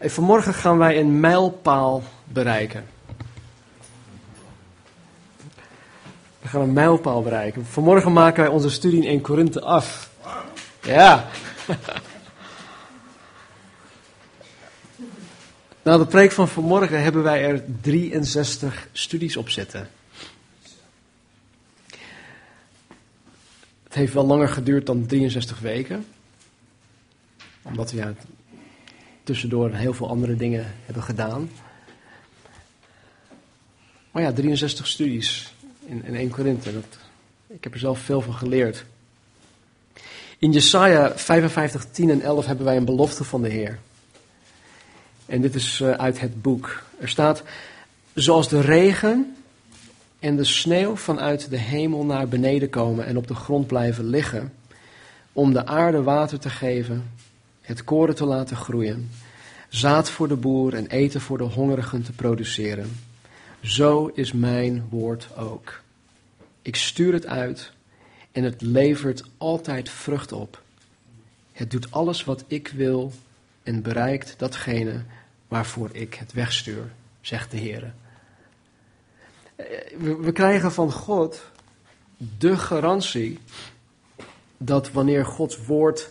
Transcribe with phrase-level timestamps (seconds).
[0.00, 2.86] Hey, vanmorgen gaan wij een mijlpaal bereiken.
[6.40, 7.66] We gaan een mijlpaal bereiken.
[7.66, 10.10] Vanmorgen maken wij onze studie in 1 Korinthe af.
[10.82, 11.28] Ja.
[15.82, 19.88] Na de preek van vanmorgen hebben wij er 63 studies op zitten.
[23.82, 26.06] Het heeft wel langer geduurd dan 63 weken.
[27.62, 28.14] Omdat we ja,
[29.30, 31.50] tussendoor heel veel andere dingen hebben gedaan.
[34.10, 35.52] Maar ja, 63 studies
[35.84, 36.70] in, in 1 Korinthe.
[37.46, 38.84] Ik heb er zelf veel van geleerd.
[40.38, 43.78] In Jesaja 55, 10 en 11 hebben wij een belofte van de Heer.
[45.26, 46.82] En dit is uh, uit het boek.
[47.00, 47.42] Er staat,
[48.14, 49.36] zoals de regen
[50.18, 54.52] en de sneeuw vanuit de hemel naar beneden komen en op de grond blijven liggen,
[55.32, 57.18] om de aarde water te geven,
[57.70, 59.10] het koren te laten groeien,
[59.68, 62.98] zaad voor de boer en eten voor de hongerigen te produceren.
[63.60, 65.80] Zo is mijn woord ook.
[66.62, 67.72] Ik stuur het uit
[68.32, 70.62] en het levert altijd vrucht op.
[71.52, 73.12] Het doet alles wat ik wil
[73.62, 75.02] en bereikt datgene
[75.48, 77.94] waarvoor ik het wegstuur, zegt de Heer.
[79.98, 81.42] We krijgen van God
[82.38, 83.38] de garantie
[84.56, 86.10] dat wanneer Gods woord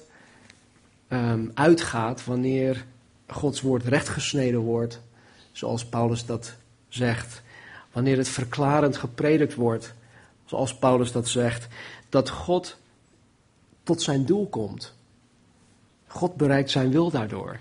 [1.10, 2.86] um, uitgaat, wanneer
[3.28, 5.02] Gods woord rechtgesneden wordt,
[5.52, 6.56] zoals Paulus dat
[6.88, 7.42] zegt,
[7.92, 9.94] wanneer het verklarend gepredikt wordt,
[10.46, 11.68] zoals Paulus dat zegt,
[12.10, 12.78] dat God
[13.84, 14.94] tot zijn doel komt.
[16.08, 17.60] God bereikt zijn wil daardoor.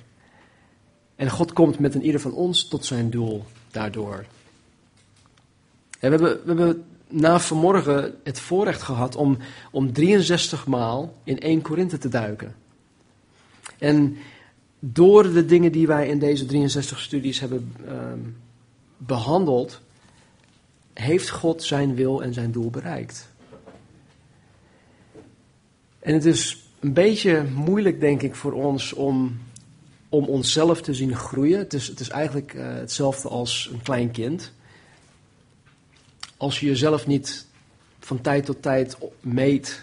[1.16, 4.24] En God komt met een ieder van ons tot zijn doel daardoor.
[6.00, 9.38] En we, hebben, we hebben na vanmorgen het voorrecht gehad om,
[9.70, 12.54] om 63 maal in 1 Korinthe te duiken.
[13.78, 14.16] En
[14.78, 18.36] door de dingen die wij in deze 63 studies hebben um,
[18.96, 19.80] behandeld,
[20.92, 23.28] heeft God zijn wil en zijn doel bereikt.
[25.98, 29.38] En het is een beetje moeilijk, denk ik, voor ons om,
[30.08, 31.58] om onszelf te zien groeien.
[31.58, 34.52] Het is, het is eigenlijk uh, hetzelfde als een klein kind.
[36.36, 37.46] Als je jezelf niet
[38.00, 39.82] van tijd tot tijd meet,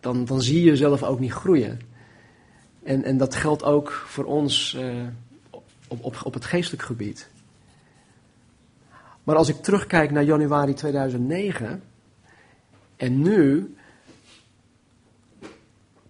[0.00, 1.80] dan, dan zie je jezelf ook niet groeien.
[2.86, 5.06] En, en dat geldt ook voor ons uh,
[5.88, 7.28] op, op, op het geestelijk gebied.
[9.24, 11.82] Maar als ik terugkijk naar januari 2009
[12.96, 13.76] en nu,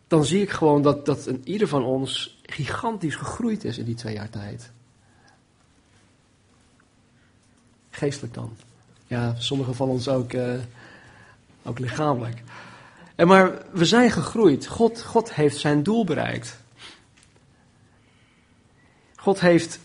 [0.07, 3.95] dan zie ik gewoon dat, dat een ieder van ons gigantisch gegroeid is in die
[3.95, 4.71] twee jaar tijd.
[7.91, 8.57] Geestelijk dan.
[9.07, 10.55] Ja, sommigen van ons ook, uh,
[11.63, 12.43] ook lichamelijk.
[13.15, 14.67] En maar we zijn gegroeid.
[14.67, 16.65] God, God heeft zijn doel bereikt.
[19.27, 19.79] God heeft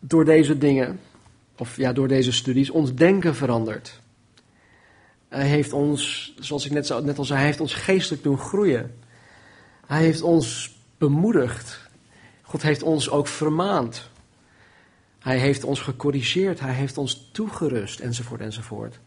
[0.00, 1.00] door deze dingen,
[1.56, 4.00] of ja, door deze studies, ons denken veranderd.
[5.28, 8.38] Hij heeft ons, zoals ik net, zo, net al zei, hij heeft ons geestelijk doen
[8.38, 8.94] groeien.
[9.86, 11.80] Hij heeft ons bemoedigd.
[12.42, 14.08] God heeft ons ook vermaand.
[15.18, 16.60] Hij heeft ons gecorrigeerd.
[16.60, 18.98] Hij heeft ons toegerust, enzovoort, enzovoort.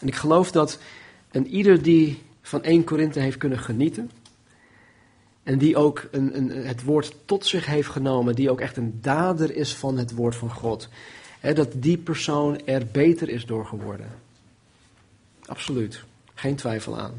[0.00, 0.78] En ik geloof dat
[1.30, 4.10] een ieder die van 1 Korinthe heeft kunnen genieten,
[5.44, 8.98] en die ook een, een, het woord tot zich heeft genomen, die ook echt een
[9.00, 10.88] dader is van het woord van God.
[11.54, 14.10] dat die persoon er beter is door geworden.
[15.46, 16.04] Absoluut,
[16.34, 17.12] geen twijfel aan.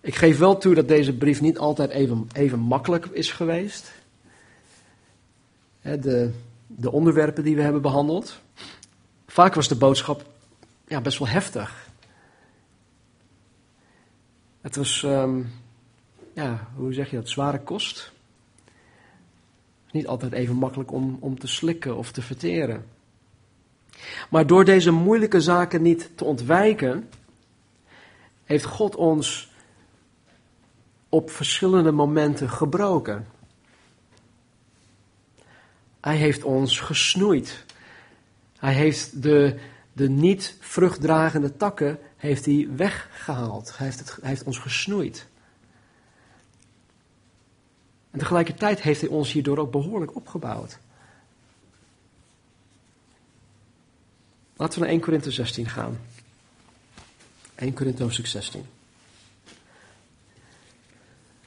[0.00, 3.92] Ik geef wel toe dat deze brief niet altijd even, even makkelijk is geweest.
[5.82, 6.30] de,
[6.66, 8.40] de onderwerpen die we hebben behandeld.
[9.26, 10.24] Vaak was de boodschap
[10.86, 11.88] ja, best wel heftig.
[14.60, 15.02] Het was.
[15.02, 15.62] Um,
[16.34, 18.12] ja, hoe zeg je dat, zware kost.
[19.90, 22.86] Niet altijd even makkelijk om, om te slikken of te verteren.
[24.30, 27.08] Maar door deze moeilijke zaken niet te ontwijken,
[28.44, 29.52] heeft God ons
[31.08, 33.26] op verschillende momenten gebroken.
[36.00, 37.64] Hij heeft ons gesnoeid.
[38.58, 39.58] Hij heeft de,
[39.92, 43.76] de niet vruchtdragende takken heeft hij weggehaald.
[43.76, 45.26] Hij heeft, het, hij heeft ons gesnoeid.
[48.14, 50.78] En tegelijkertijd heeft hij ons hierdoor ook behoorlijk opgebouwd.
[54.56, 55.98] Laten we naar 1 Korinthe 16 gaan.
[57.54, 58.64] 1 Korinthe hoofdstuk 16.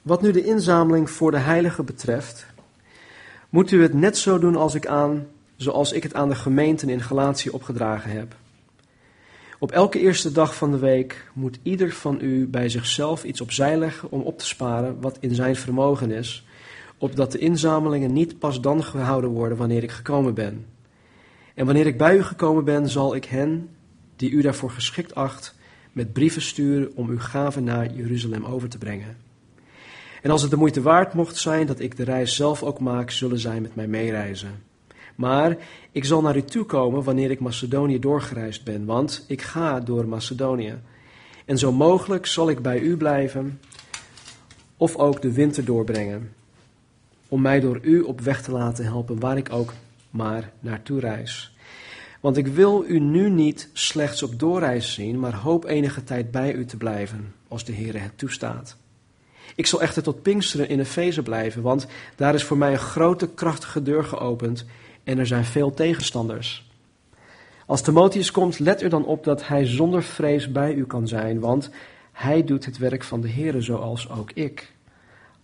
[0.01, 2.45] Wat nu de inzameling voor de heiligen betreft,
[3.49, 6.89] moet u het net zo doen als ik aan, zoals ik het aan de gemeenten
[6.89, 8.35] in Galatië opgedragen heb.
[9.59, 13.77] Op elke eerste dag van de week moet ieder van u bij zichzelf iets opzij
[13.77, 16.46] leggen om op te sparen wat in zijn vermogen is,
[16.97, 20.65] opdat de inzamelingen niet pas dan gehouden worden wanneer ik gekomen ben.
[21.53, 23.69] En wanneer ik bij u gekomen ben, zal ik hen,
[24.15, 25.55] die u daarvoor geschikt acht,
[25.91, 29.17] met brieven sturen om uw gaven naar Jeruzalem over te brengen.
[30.21, 33.11] En als het de moeite waard mocht zijn dat ik de reis zelf ook maak,
[33.11, 34.63] zullen zij met mij meereizen.
[35.15, 35.57] Maar
[35.91, 40.07] ik zal naar u toe komen wanneer ik Macedonië doorgereisd ben, want ik ga door
[40.07, 40.79] Macedonië.
[41.45, 43.59] En zo mogelijk zal ik bij u blijven
[44.77, 46.33] of ook de winter doorbrengen,
[47.27, 49.73] om mij door u op weg te laten helpen waar ik ook
[50.09, 51.55] maar naartoe reis.
[52.19, 56.53] Want ik wil u nu niet slechts op doorreis zien, maar hoop enige tijd bij
[56.53, 58.77] u te blijven, als de Heer het toestaat.
[59.55, 63.29] Ik zal echter tot Pinksteren in Efeze blijven, want daar is voor mij een grote,
[63.29, 64.65] krachtige deur geopend
[65.03, 66.65] en er zijn veel tegenstanders.
[67.65, 71.39] Als Timotheus komt, let er dan op dat hij zonder vrees bij u kan zijn,
[71.39, 71.69] want
[72.11, 74.71] hij doet het werk van de Heer zoals ook ik.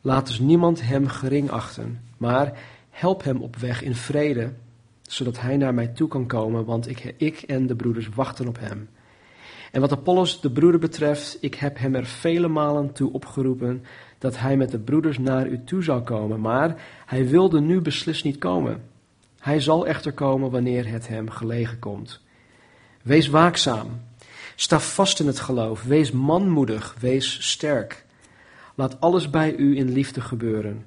[0.05, 2.59] Laat dus niemand hem gering achten, maar
[2.89, 4.53] help hem op weg in vrede,
[5.01, 8.89] zodat hij naar mij toe kan komen, want ik, en de broeders wachten op hem.
[9.71, 13.83] En wat Apollos de broeder betreft, ik heb hem er vele malen toe opgeroepen
[14.17, 18.23] dat hij met de broeders naar u toe zou komen, maar hij wilde nu beslist
[18.23, 18.83] niet komen.
[19.39, 22.21] Hij zal echter komen wanneer het hem gelegen komt.
[23.01, 23.87] Wees waakzaam.
[24.55, 25.83] Sta vast in het geloof.
[25.83, 26.95] Wees manmoedig.
[26.99, 28.05] Wees sterk.
[28.75, 30.85] Laat alles bij u in liefde gebeuren.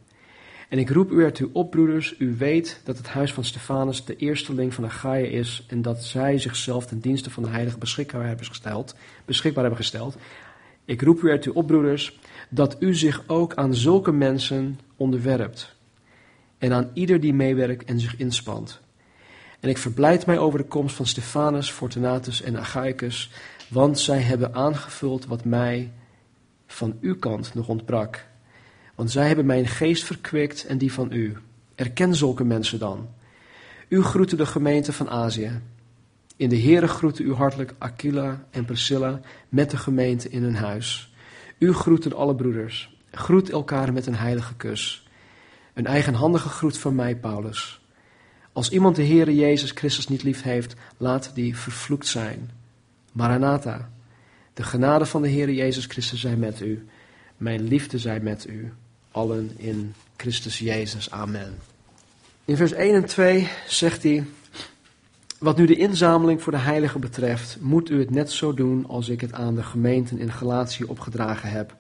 [0.69, 2.15] En ik roep u ertoe op, broeders.
[2.19, 5.65] U weet dat het huis van Stefanus de eersteling van Achaia is.
[5.69, 8.95] En dat zij zichzelf ten dienste van de heilige beschikbaar hebben gesteld.
[9.25, 10.17] Beschikbaar hebben gesteld.
[10.85, 12.19] Ik roep u ertoe op, broeders,
[12.49, 15.77] dat u zich ook aan zulke mensen onderwerpt
[16.59, 18.81] en aan ieder die meewerkt en zich inspant.
[19.61, 23.31] En ik verblijd mij over de komst van Stefanus, Fortunatus en Achaicus,
[23.69, 25.93] want zij hebben aangevuld wat mij
[26.67, 28.27] van uw kant nog ontbrak.
[28.95, 31.37] Want zij hebben mijn geest verkwikt en die van u.
[31.75, 33.09] Erken zulke mensen dan.
[33.89, 35.61] U groeten de gemeente van Azië.
[36.37, 41.15] In de Heere groeten u hartelijk Aquila en Priscilla met de gemeente in hun huis.
[41.59, 42.97] U groeten alle broeders.
[43.11, 45.09] Groet elkaar met een heilige kus.
[45.75, 47.81] Een eigenhandige groet van mij, Paulus.
[48.53, 52.51] Als iemand de Heere Jezus Christus niet lief heeft, laat die vervloekt zijn.
[53.13, 53.91] Maranatha,
[54.57, 56.87] de genade van de Heere Jezus Christus zij met u.
[57.37, 58.73] Mijn liefde zij met u.
[59.11, 61.11] Allen in Christus Jezus.
[61.11, 61.59] Amen.
[62.45, 64.25] In vers 1 en 2 zegt hij,
[65.39, 69.09] wat nu de inzameling voor de heiligen betreft, moet u het net zo doen als
[69.09, 71.77] ik het aan de gemeenten in Galatië opgedragen heb.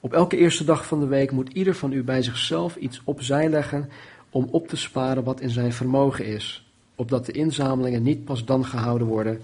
[0.00, 3.48] Op elke eerste dag van de week moet ieder van u bij zichzelf iets opzij
[3.48, 3.90] leggen
[4.30, 8.64] om op te sparen wat in zijn vermogen is, opdat de inzamelingen niet pas dan
[8.64, 9.40] gehouden worden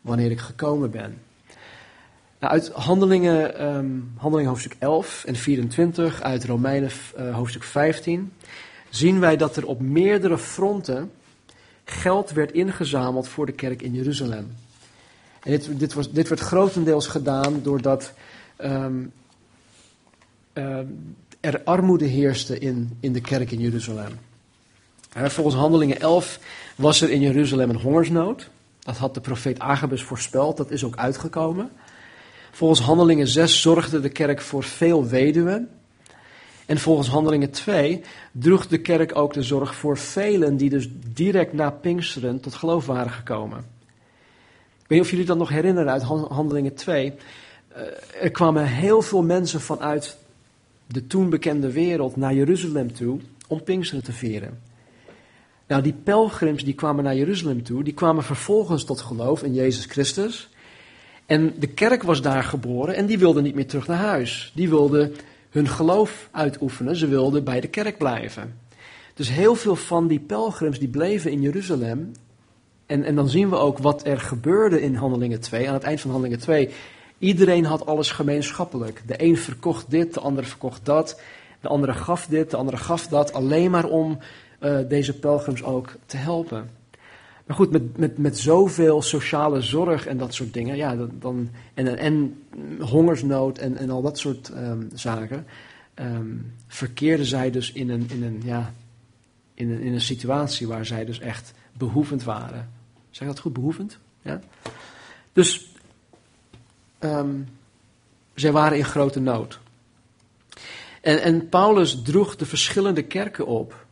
[0.00, 1.23] wanneer ik gekomen ben.
[2.44, 3.54] Nou, uit handelingen,
[4.16, 8.32] handelingen hoofdstuk 11 en 24, uit Romeinen uh, hoofdstuk 15,
[8.90, 11.10] zien wij dat er op meerdere fronten
[11.84, 14.56] geld werd ingezameld voor de kerk in Jeruzalem.
[15.42, 15.80] En dit,
[16.14, 18.12] dit, werd grotendeels gedaan doordat
[18.58, 19.12] um,
[20.54, 20.78] uh,
[21.40, 24.18] er armoede heerste in, in de kerk in Jeruzalem.
[25.12, 26.38] volgens Handelingen 11
[26.76, 28.48] was er in Jeruzalem een hongersnood.
[28.78, 31.70] Dat had de profeet Agabus voorspeld, dat is ook uitgekomen.
[32.54, 35.68] Volgens Handelingen 6 zorgde de kerk voor veel weduwen.
[36.66, 38.00] En volgens Handelingen 2
[38.32, 42.86] droeg de kerk ook de zorg voor velen die dus direct na Pinksteren tot geloof
[42.86, 43.58] waren gekomen.
[43.58, 43.64] Ik
[44.86, 47.12] weet niet of jullie dat nog herinneren uit Handelingen 2.
[47.68, 47.82] Eh,
[48.20, 50.16] er kwamen heel veel mensen vanuit
[50.86, 54.60] de toen bekende wereld naar Jeruzalem toe om Pinksteren te vieren.
[55.66, 59.84] Nou, die pelgrims die kwamen naar Jeruzalem toe, die kwamen vervolgens tot geloof in Jezus
[59.84, 60.48] Christus.
[61.26, 64.52] En de kerk was daar geboren en die wilden niet meer terug naar huis.
[64.54, 65.14] Die wilden
[65.50, 68.58] hun geloof uitoefenen, ze wilden bij de kerk blijven.
[69.14, 72.12] Dus heel veel van die pelgrims die bleven in Jeruzalem.
[72.86, 75.68] En, en dan zien we ook wat er gebeurde in Handelingen 2.
[75.68, 76.70] Aan het eind van Handelingen 2
[77.18, 79.02] Iedereen had alles gemeenschappelijk.
[79.06, 81.20] De een verkocht dit, de ander verkocht dat.
[81.60, 83.32] De andere gaf dit, de andere gaf dat.
[83.32, 84.18] Alleen maar om
[84.60, 86.70] uh, deze pelgrims ook te helpen.
[87.46, 91.98] Maar goed, met, met, met zoveel sociale zorg en dat soort dingen, ja, dan, en,
[91.98, 92.42] en
[92.80, 95.46] hongersnood en, en al dat soort um, zaken,
[95.94, 98.74] um, verkeerden zij dus in een, in, een, ja,
[99.54, 102.70] in, een, in een situatie waar zij dus echt behoevend waren.
[103.10, 103.98] Zeg dat goed, behoevend?
[104.22, 104.40] Ja?
[105.32, 105.72] Dus
[107.00, 107.48] um,
[108.34, 109.58] zij waren in grote nood.
[111.00, 113.86] En, en Paulus droeg de verschillende kerken op,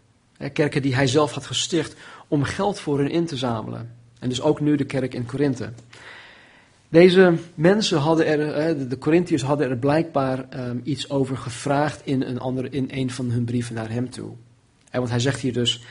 [0.50, 1.94] kerken die hij zelf had gesticht,
[2.28, 3.94] om geld voor hen in te zamelen.
[4.18, 5.72] En dus ook nu de kerk in Korinthe.
[6.88, 12.38] Deze mensen hadden er, de Corinthiërs hadden er blijkbaar um, iets over gevraagd in een,
[12.38, 14.30] andere, in een van hun brieven naar hem toe.
[14.90, 15.84] want hij zegt hier dus,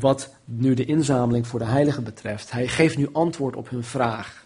[0.00, 2.50] wat nu de inzameling voor de heiligen betreft.
[2.50, 4.44] Hij geeft nu antwoord op hun vraag.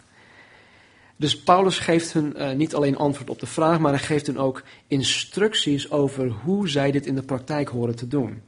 [1.15, 4.63] Dus Paulus geeft hun niet alleen antwoord op de vraag, maar hij geeft hun ook
[4.87, 8.41] instructies over hoe zij dit in de praktijk horen te doen.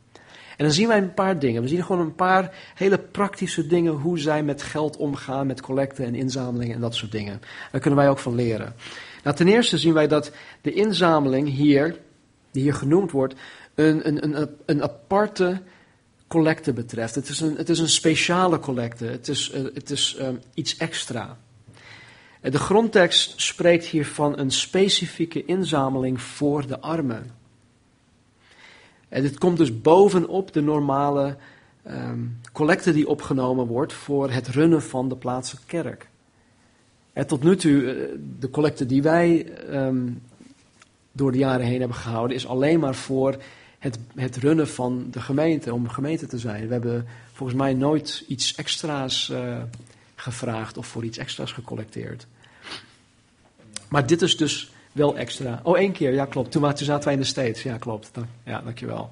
[0.62, 1.62] En dan zien wij een paar dingen.
[1.62, 6.06] We zien gewoon een paar hele praktische dingen hoe zij met geld omgaan, met collecten
[6.06, 7.42] en inzamelingen en dat soort dingen.
[7.72, 8.76] Daar kunnen wij ook van leren.
[9.24, 11.98] Nou, ten eerste zien wij dat de inzameling hier,
[12.52, 13.36] die hier genoemd wordt,
[13.76, 15.62] een, een, een, een aparte
[16.28, 17.16] collecte betreft.
[17.16, 19.06] Het is een, het is een speciale collecte.
[19.06, 21.38] Het is, uh, het is um, iets extra.
[22.42, 27.41] De grondtekst spreekt hier van een specifieke inzameling voor de armen.
[29.12, 31.38] En dit komt dus bovenop de normale
[31.88, 36.10] um, collecte die opgenomen wordt voor het runnen van de plaatselijke kerk.
[37.14, 40.22] En tot nu toe, uh, de collecte die wij um,
[41.12, 43.38] door de jaren heen hebben gehouden, is alleen maar voor
[43.80, 46.68] het, het runnen van de gemeente, om gemeente te zijn.
[46.68, 49.58] We hebben volgens mij nooit iets extra's uh,
[50.16, 52.28] gevraagd of voor iets extra's gecollecteerd.
[53.90, 55.60] Maar dit is dus wel extra.
[55.64, 56.52] Oh, één keer, ja klopt.
[56.52, 57.60] Toen, toen zaten wij in de.
[57.64, 58.12] Ja, klopt.
[58.46, 59.12] Ja, dankjewel.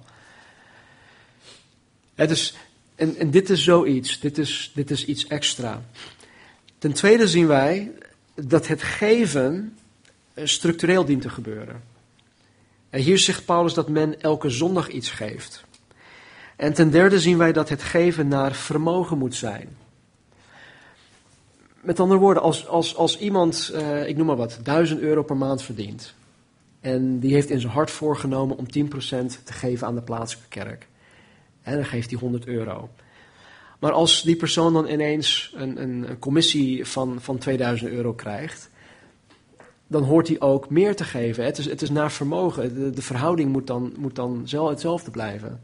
[2.15, 2.55] Het is,
[2.95, 4.19] en, en dit is zoiets.
[4.19, 5.81] Dit is, dit is iets extra.
[6.77, 7.91] Ten tweede zien wij
[8.35, 9.77] dat het geven
[10.33, 11.83] eh, structureel dient te gebeuren.
[12.89, 15.63] En hier zegt Paulus dat men elke zondag iets geeft.
[16.55, 19.77] En ten derde zien wij dat het geven naar vermogen moet zijn.
[21.89, 25.37] Met andere woorden, als, als, als iemand, uh, ik noem maar wat, 1000 euro per
[25.37, 26.13] maand verdient.
[26.79, 28.67] En die heeft in zijn hart voorgenomen om 10%
[29.43, 30.87] te geven aan de plaatselijke kerk.
[31.61, 32.89] En dan geeft hij 100 euro.
[33.79, 38.69] Maar als die persoon dan ineens een, een, een commissie van, van 2000 euro krijgt,
[39.87, 41.45] dan hoort hij ook meer te geven.
[41.45, 42.73] Het is, het is naar vermogen.
[42.73, 45.63] De, de verhouding moet dan, moet dan zelf hetzelfde blijven.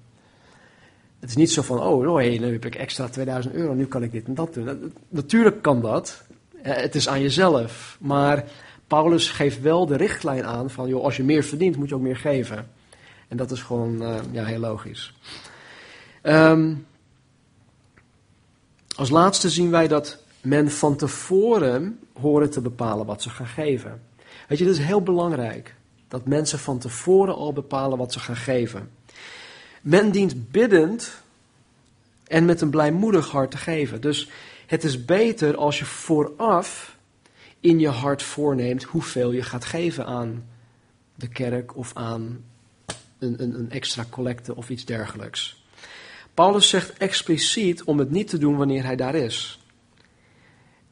[1.25, 3.85] Het is niet zo van, oh, oh hey, nu heb ik extra 2000 euro, nu
[3.85, 4.93] kan ik dit en dat doen.
[5.09, 6.23] Natuurlijk kan dat.
[6.55, 7.97] Het is aan jezelf.
[7.99, 8.45] Maar
[8.87, 12.01] Paulus geeft wel de richtlijn aan van, joh, als je meer verdient, moet je ook
[12.01, 12.67] meer geven.
[13.27, 15.13] En dat is gewoon uh, ja, heel logisch.
[16.23, 16.85] Um,
[18.95, 24.01] als laatste zien wij dat men van tevoren horen te bepalen wat ze gaan geven.
[24.47, 25.75] Weet je, dat is heel belangrijk.
[26.07, 28.89] Dat mensen van tevoren al bepalen wat ze gaan geven.
[29.85, 31.21] Men dient biddend
[32.27, 34.01] en met een blijmoedig hart te geven.
[34.01, 34.29] Dus
[34.65, 36.97] het is beter als je vooraf
[37.59, 40.45] in je hart voorneemt hoeveel je gaat geven aan
[41.15, 42.43] de kerk of aan
[43.19, 45.65] een, een, een extra collecte of iets dergelijks.
[46.33, 49.59] Paulus zegt expliciet om het niet te doen wanneer hij daar is.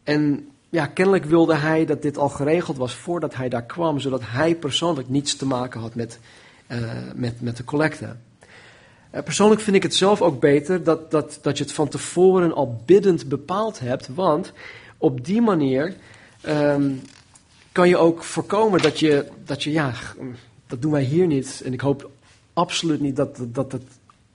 [0.04, 4.22] En ja, kennelijk wilde hij dat dit al geregeld was voordat hij daar kwam, zodat
[4.26, 6.20] hij persoonlijk niets te maken had met,
[6.72, 8.16] uh, met, met de collecte.
[9.13, 12.53] Uh, persoonlijk vind ik het zelf ook beter dat, dat, dat je het van tevoren
[12.53, 14.53] al biddend bepaald hebt, want
[14.98, 15.96] op die manier
[16.48, 17.01] um,
[17.72, 19.93] kan je ook voorkomen dat je, dat je, ja,
[20.67, 22.10] dat doen wij hier niet, en ik hoop
[22.53, 23.84] absoluut niet dat, dat het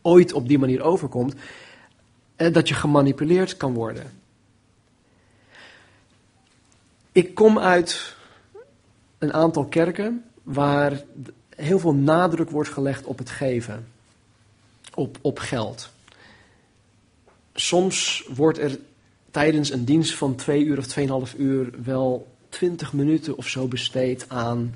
[0.03, 1.35] ooit op die manier overkomt,
[2.37, 4.13] uh, dat je gemanipuleerd kan worden.
[7.13, 8.17] Ik kom uit
[9.19, 11.03] een aantal kerken waar
[11.57, 13.87] heel veel nadruk wordt gelegd op het geven,
[14.99, 15.91] op, op geld.
[17.55, 18.79] Soms wordt er
[19.31, 24.25] tijdens een dienst van twee uur of tweeënhalf uur wel twintig minuten of zo besteed
[24.29, 24.75] aan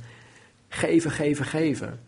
[0.69, 2.01] geven, geven, geven.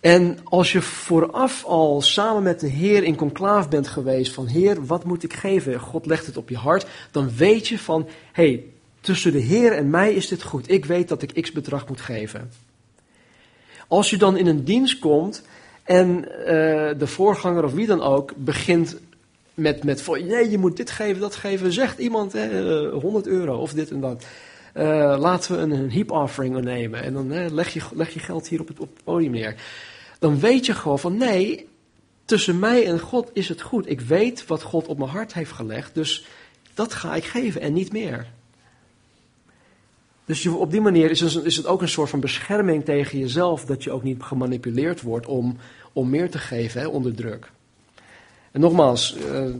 [0.00, 4.86] En als je vooraf al samen met de Heer in conclaaf bent geweest van Heer,
[4.86, 5.80] wat moet ik geven?
[5.80, 6.86] God legt het op je hart.
[7.10, 8.64] Dan weet je van, hé, hey,
[9.00, 10.70] tussen de Heer en mij is dit goed.
[10.70, 12.50] Ik weet dat ik x bedrag moet geven.
[13.88, 15.42] Als je dan in een dienst komt
[15.86, 16.24] en uh,
[16.98, 18.96] de voorganger of wie dan ook begint
[19.54, 21.72] met, met nee, je moet dit geven, dat geven.
[21.72, 24.26] Zegt iemand hè, 100 euro of dit en dat.
[24.74, 24.82] Uh,
[25.18, 28.48] laten we een, een heap offering nemen en dan uh, leg, je, leg je geld
[28.48, 29.54] hier op het, op het podium neer
[30.18, 31.68] dan weet je gewoon van nee,
[32.24, 33.90] tussen mij en God is het goed.
[33.90, 36.26] Ik weet wat God op mijn hart heeft gelegd, dus
[36.74, 38.26] dat ga ik geven en niet meer.
[40.26, 43.64] Dus op die manier is het, is het ook een soort van bescherming tegen jezelf,
[43.64, 45.56] dat je ook niet gemanipuleerd wordt om,
[45.92, 47.52] om meer te geven onder druk.
[48.52, 49.54] En nogmaals, uh,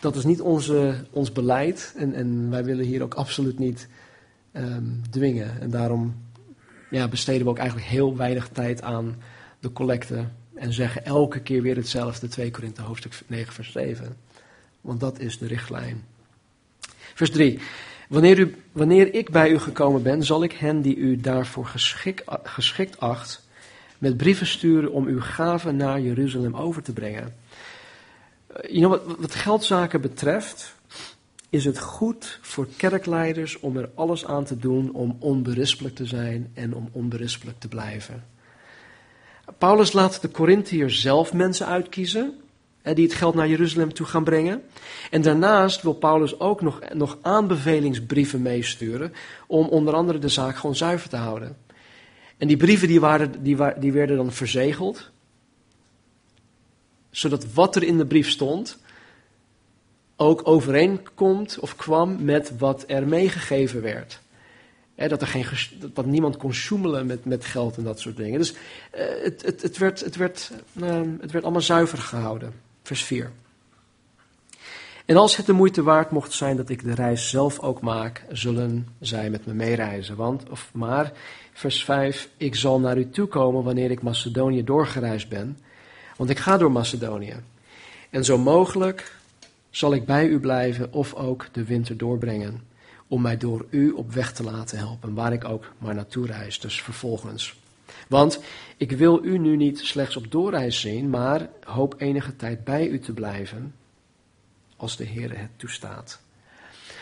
[0.00, 3.88] dat is niet onze, ons beleid en, en wij willen hier ook absoluut niet
[4.52, 5.60] um, dwingen.
[5.60, 6.14] En daarom
[6.90, 9.16] ja, besteden we ook eigenlijk heel weinig tijd aan
[9.60, 14.16] de collecte en zeggen elke keer weer hetzelfde, 2 Korinthe hoofdstuk 9 vers 7.
[14.80, 16.04] Want dat is de richtlijn.
[17.14, 17.58] Vers 3.
[18.08, 21.66] Wanneer, wanneer ik bij u gekomen ben, zal ik hen die u daarvoor
[22.42, 23.46] geschikt, acht,
[23.98, 27.34] met brieven sturen om uw gaven naar Jeruzalem over te brengen.
[28.62, 30.74] You know, wat, wat geldzaken betreft,
[31.50, 36.50] is het goed voor kerkleiders om er alles aan te doen om onberispelijk te zijn
[36.54, 38.24] en om onberispelijk te blijven.
[39.58, 42.38] Paulus laat de Corinthiërs zelf mensen uitkiezen
[42.92, 44.62] die het geld naar Jeruzalem toe gaan brengen.
[45.10, 49.12] En daarnaast wil Paulus ook nog, nog aanbevelingsbrieven meesturen
[49.46, 51.56] om onder andere de zaak gewoon zuiver te houden.
[52.36, 55.10] En die brieven die, waren, die, die werden dan verzegeld,
[57.10, 58.78] zodat wat er in de brief stond
[60.16, 64.22] ook overeenkomt of kwam met wat er meegegeven werd
[64.94, 65.46] dat, er geen,
[65.92, 68.38] dat niemand kon sjoemelen met, met geld en dat soort dingen.
[68.38, 68.58] Dus uh,
[69.22, 72.52] het, het, het, werd, het, werd, uh, het werd allemaal zuiver gehouden.
[72.84, 73.32] Vers 4.
[75.04, 78.24] En als het de moeite waard mocht zijn dat ik de reis zelf ook maak,
[78.30, 80.16] zullen zij met me meereizen.
[80.16, 81.12] Want, of maar,
[81.52, 85.58] vers 5, ik zal naar u toe komen wanneer ik Macedonië doorgereisd ben.
[86.16, 87.34] Want ik ga door Macedonië.
[88.10, 89.16] En zo mogelijk
[89.70, 92.62] zal ik bij u blijven of ook de winter doorbrengen
[93.08, 96.60] om mij door u op weg te laten helpen, waar ik ook maar naartoe reis,
[96.60, 97.56] dus vervolgens.
[98.08, 98.40] Want
[98.76, 102.98] ik wil u nu niet slechts op doorreis zien, maar hoop enige tijd bij u
[102.98, 103.74] te blijven,
[104.76, 106.20] als de Heer het toestaat.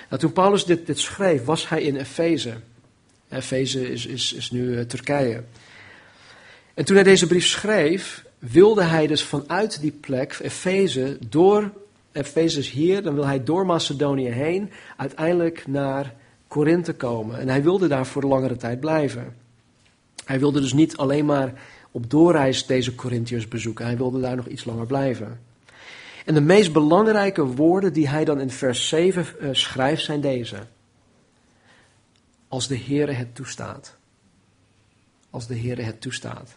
[0.09, 2.55] Nou, toen Paulus dit, dit schreef, was hij in Efeze.
[3.29, 5.43] Efeze is, is, is nu uh, Turkije.
[6.75, 11.73] En toen hij deze brief schreef, wilde hij dus vanuit die plek, Efeze, door
[12.13, 16.15] Efezes hier, dan wil hij door Macedonië heen uiteindelijk naar
[16.49, 17.39] Korinthe komen.
[17.39, 19.37] En hij wilde daar voor langere tijd blijven.
[20.25, 21.53] Hij wilde dus niet alleen maar
[21.91, 23.85] op doorreis deze Corinthiërs bezoeken.
[23.85, 25.41] Hij wilde daar nog iets langer blijven.
[26.25, 30.21] En de meest belangrijke woorden die hij dan in vers 7 uh, eh, schrijft zijn
[30.21, 30.57] deze.
[32.49, 33.97] Als de Heere het toestaat.
[35.31, 36.57] Als de Heere het toestaat.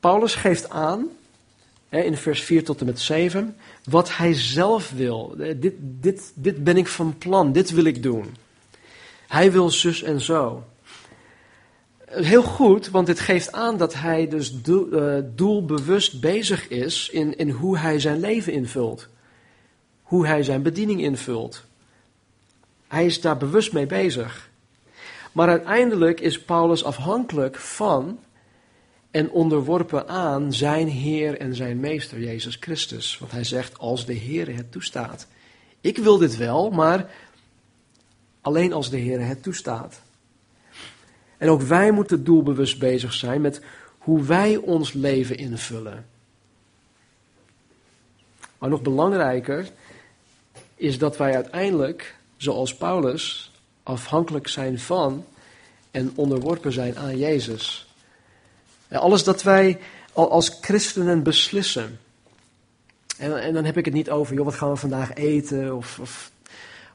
[0.00, 1.08] Paulus geeft aan,
[1.88, 5.34] in vers 4 tot en met 7, wat hij zelf wil.
[5.38, 8.36] Eh, dit, dit, dit ben ik van plan, dit wil ik doen.
[9.26, 10.64] Hij wil zus en zo.
[12.08, 17.50] Heel goed, want dit geeft aan dat hij dus uh, doelbewust bezig is in, in
[17.50, 19.08] hoe hij zijn leven invult.
[20.02, 21.64] Hoe hij zijn bediening invult.
[22.86, 24.50] Hij is daar bewust mee bezig.
[25.32, 28.18] Maar uiteindelijk is Paulus afhankelijk van
[29.10, 33.18] en onderworpen aan zijn Heer en zijn Meester, Jezus Christus.
[33.18, 35.26] Want hij zegt, als de Heer het toestaat.
[35.80, 37.10] Ik wil dit wel, maar
[38.40, 40.00] alleen als de Heer het toestaat.
[41.38, 43.60] En ook wij moeten doelbewust bezig zijn met
[43.98, 46.06] hoe wij ons leven invullen.
[48.58, 49.68] Maar nog belangrijker
[50.74, 55.24] is dat wij uiteindelijk, zoals Paulus, afhankelijk zijn van
[55.90, 57.86] en onderworpen zijn aan Jezus.
[58.90, 59.78] Alles dat wij
[60.12, 61.98] als christenen beslissen.
[63.18, 65.76] En, en, dan heb ik het niet over, joh, wat gaan we vandaag eten?
[65.76, 66.30] Of, of,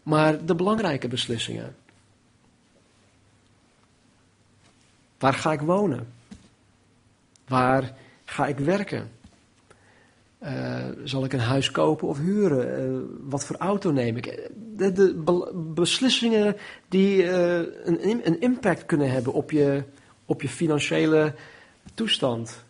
[0.03, 1.75] maar de belangrijke beslissingen.
[5.23, 6.13] Waar ga ik wonen?
[7.47, 7.93] Waar
[8.25, 9.12] ga ik werken?
[10.43, 12.91] Uh, zal ik een huis kopen of huren?
[12.91, 14.49] Uh, wat voor auto neem ik?
[14.77, 15.21] De,
[15.73, 16.55] beslissingen
[16.88, 19.83] die uh, een, impact kunnen hebben op je,
[20.25, 21.33] op je financiële
[21.93, 22.63] toestand.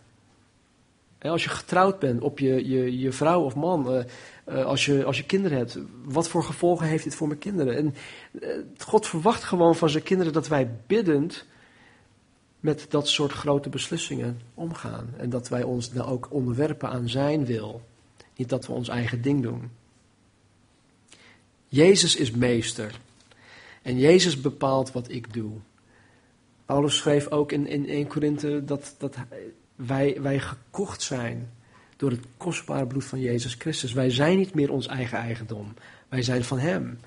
[1.19, 4.05] als je getrouwd bent op je, je, je vrouw of man,
[4.45, 7.75] als, je, als je kinderen hebt, wat voor gevolgen heeft dit voor mijn kinderen?
[7.75, 7.95] En
[8.77, 11.45] God verwacht gewoon van zijn kinderen dat wij biddend
[12.63, 15.13] met dat soort grote beslissingen omgaan.
[15.17, 17.81] En dat wij ons dan ook onderwerpen aan zijn wil.
[18.35, 19.71] Niet dat we ons eigen ding doen.
[21.67, 22.99] Jezus is meester.
[23.81, 25.51] En Jezus bepaalt wat ik doe.
[26.65, 29.15] Paulus schreef ook in, in 1 Korinthe dat, dat
[29.75, 31.51] wij, wij gekocht zijn
[31.97, 33.93] door het kostbare bloed van Jezus Christus.
[33.93, 35.73] Wij zijn niet meer ons eigen eigendom.
[36.09, 36.99] Wij zijn van Hem.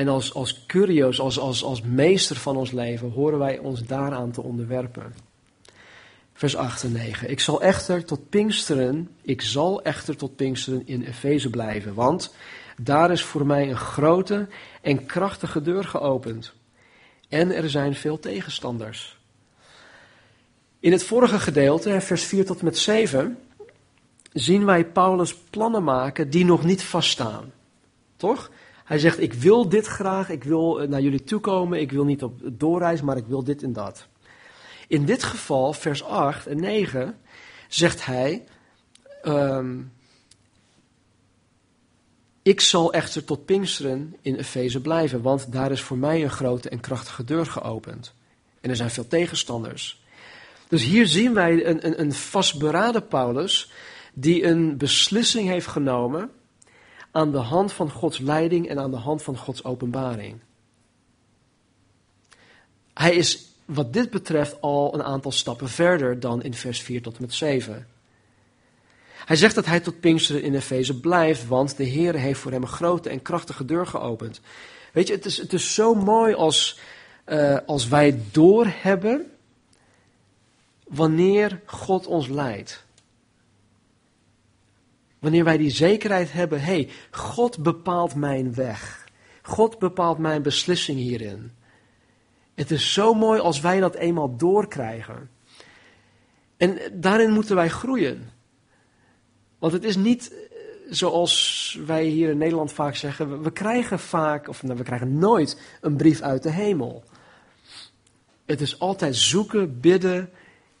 [0.00, 4.30] En als, als curio's, als, als, als meester van ons leven, horen wij ons daaraan
[4.30, 5.14] te onderwerpen.
[6.32, 7.30] Vers 8 en 9.
[7.30, 12.34] Ik zal echter tot Pinksteren, ik zal echter tot Pinksteren in Efeze blijven, want
[12.76, 14.48] daar is voor mij een grote
[14.82, 16.52] en krachtige deur geopend.
[17.28, 19.18] En er zijn veel tegenstanders.
[20.78, 23.38] In het vorige gedeelte, vers 4 tot en met 7,
[24.32, 27.52] zien wij Paulus plannen maken die nog niet vaststaan.
[28.16, 28.50] Toch?
[28.90, 32.22] Hij zegt, ik wil dit graag, ik wil eh, naar jullie toekomen, ik wil niet
[32.22, 34.06] op doorreis, maar ik wil dit en dat.
[34.88, 37.18] In dit geval, vers 8 en 9,
[37.68, 38.44] zegt hij,
[39.24, 39.92] um,
[42.42, 46.68] Ik zal echter tot Pinksteren in Efeze blijven, want daar is voor mij een grote
[46.68, 48.14] en krachtige deur geopend.
[48.60, 50.02] En er zijn veel tegenstanders.
[50.68, 53.72] Dus hier zien wij een, een, een vastberaden Paulus
[54.12, 56.30] die een beslissing heeft genomen
[57.10, 60.40] aan de hand van Gods leiding en aan de hand van Gods openbaring.
[62.94, 67.14] Hij is wat dit betreft al een aantal stappen verder dan in vers 4 tot
[67.16, 67.86] en met 7.
[69.24, 72.62] Hij zegt dat hij tot Pinksteren in Efeze blijft, want de Heer heeft voor hem
[72.62, 74.40] een grote en krachtige deur geopend.
[74.92, 76.78] Weet je, het is, het is zo mooi als,
[77.26, 79.30] uh, als wij doorhebben
[80.88, 82.84] wanneer God ons leidt.
[85.20, 89.08] Wanneer wij die zekerheid hebben, hé, hey, God bepaalt mijn weg.
[89.42, 91.52] God bepaalt mijn beslissing hierin.
[92.54, 95.30] Het is zo mooi als wij dat eenmaal doorkrijgen.
[96.56, 98.30] En daarin moeten wij groeien.
[99.58, 100.38] Want het is niet eh,
[100.90, 105.60] zoals wij hier in Nederland vaak zeggen, we krijgen vaak, of nou, we krijgen nooit
[105.80, 107.04] een brief uit de hemel.
[108.46, 110.30] Het is altijd zoeken, bidden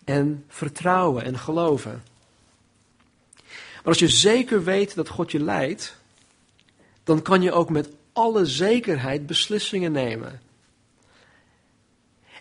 [0.04, 2.02] en vertrouwen en geloven.
[3.80, 5.96] Maar als je zeker weet dat God je leidt,
[7.04, 10.40] dan kan je ook met alle zekerheid beslissingen nemen.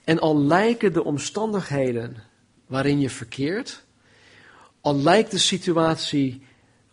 [0.03, 2.23] En al lijken de omstandigheden
[2.65, 3.83] waarin je verkeert,
[4.81, 6.41] al lijkt de situatie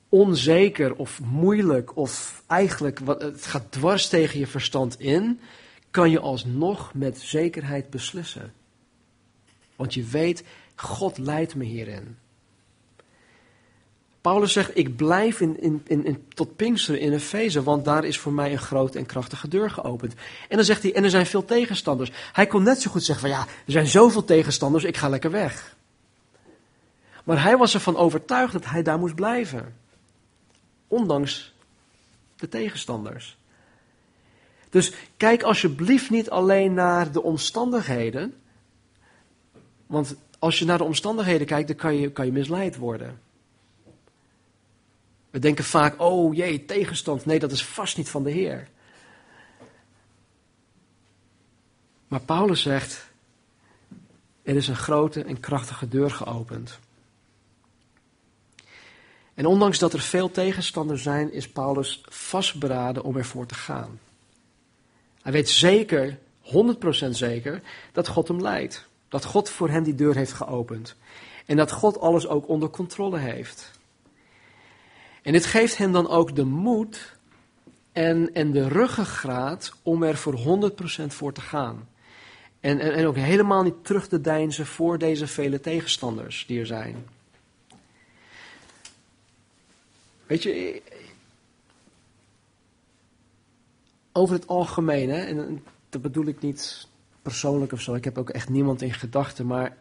[0.09, 5.41] onzeker of moeilijk of eigenlijk het gaat dwars tegen je verstand in,
[5.91, 8.53] kan je alsnog met zekerheid beslissen.
[9.77, 12.17] Want je weet, God leidt me hierin.
[14.27, 18.33] Paulus zegt, ik blijf in, in, in, tot Pinksteren in Efeze, want daar is voor
[18.33, 20.15] mij een grote en krachtige deur geopend.
[20.49, 22.11] En dan zegt hij, en er zijn veel tegenstanders.
[22.33, 25.31] Hij kon net zo goed zeggen van ja, er zijn zoveel tegenstanders, ik ga lekker
[25.31, 25.77] weg.
[27.25, 29.77] Maar hij was ervan overtuigd dat hij daar moest blijven.
[30.87, 31.55] Ondanks
[32.37, 33.37] de tegenstanders.
[34.71, 38.35] Dus kijk alsjeblieft niet alleen naar de omstandigheden.
[39.87, 43.25] Want als je naar de omstandigheden kijkt, dan kan je, kan je misleid worden.
[45.37, 47.25] We denken vaak, oh jee, tegenstand.
[47.25, 48.69] Nee, dat is vast niet van de Heer.
[52.09, 53.11] Maar Paulus zegt,
[54.43, 56.79] er is een grote en krachtige deur geopend.
[59.35, 64.01] En ondanks dat er veel tegenstanders zijn, is Paulus vastberaden om ervoor te gaan.
[65.23, 68.89] Hij weet zeker, 100% zeker, dat God hem leidt.
[69.09, 70.97] Dat God voor hem die deur heeft geopend.
[71.47, 73.76] En dat God alles ook onder controle heeft.
[75.27, 77.17] En dit geeft hem dan ook de moed
[77.93, 80.71] en, en de ruggengraat om er voor
[81.03, 81.89] 100% voor te gaan.
[82.61, 86.67] En, en, en ook helemaal niet terug te deinzen voor deze vele tegenstanders die er
[86.67, 87.07] zijn.
[90.27, 90.83] Weet je,
[94.13, 96.89] over het algemeen, hè, en dat bedoel ik niet
[97.23, 99.77] persoonlijk of zo, ik heb ook echt niemand in gedachten, maar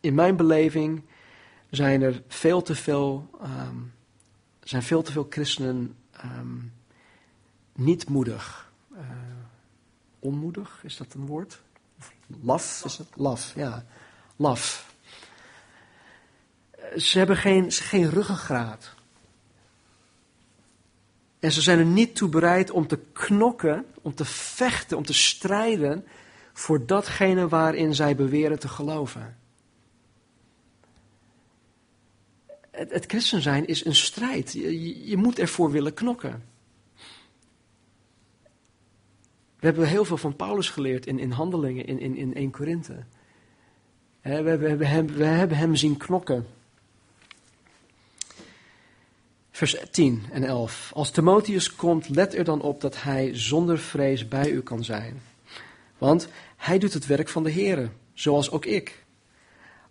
[0.00, 1.02] in mijn beleving
[1.76, 3.92] zijn er veel te veel, um,
[4.62, 6.72] zijn veel te veel christenen um,
[7.74, 8.72] niet moedig.
[8.92, 9.00] Uh,
[10.18, 11.60] onmoedig, is dat een woord?
[12.42, 13.08] laf, is het?
[13.14, 13.84] Laf, ja.
[14.36, 14.94] Laf.
[16.96, 18.94] Ze hebben geen, geen ruggengraat.
[21.38, 25.14] En ze zijn er niet toe bereid om te knokken, om te vechten, om te
[25.14, 26.06] strijden
[26.52, 29.36] voor datgene waarin zij beweren te geloven.
[32.88, 34.52] Het, christen zijn is een strijd.
[34.52, 36.42] Je, je moet ervoor willen knokken.
[39.58, 43.04] We hebben heel veel van Paulus geleerd in, in handelingen in, in, in 1 Korinthe.
[44.22, 46.46] We hebben, we, hebben hem, we hebben hem zien knokken.
[49.50, 50.90] Vers 10 en 11.
[50.94, 55.22] Als Timotheus komt, let er dan op dat hij zonder vrees bij u kan zijn.
[55.98, 59.01] Want hij doet het werk van de Heer, zoals ook ik.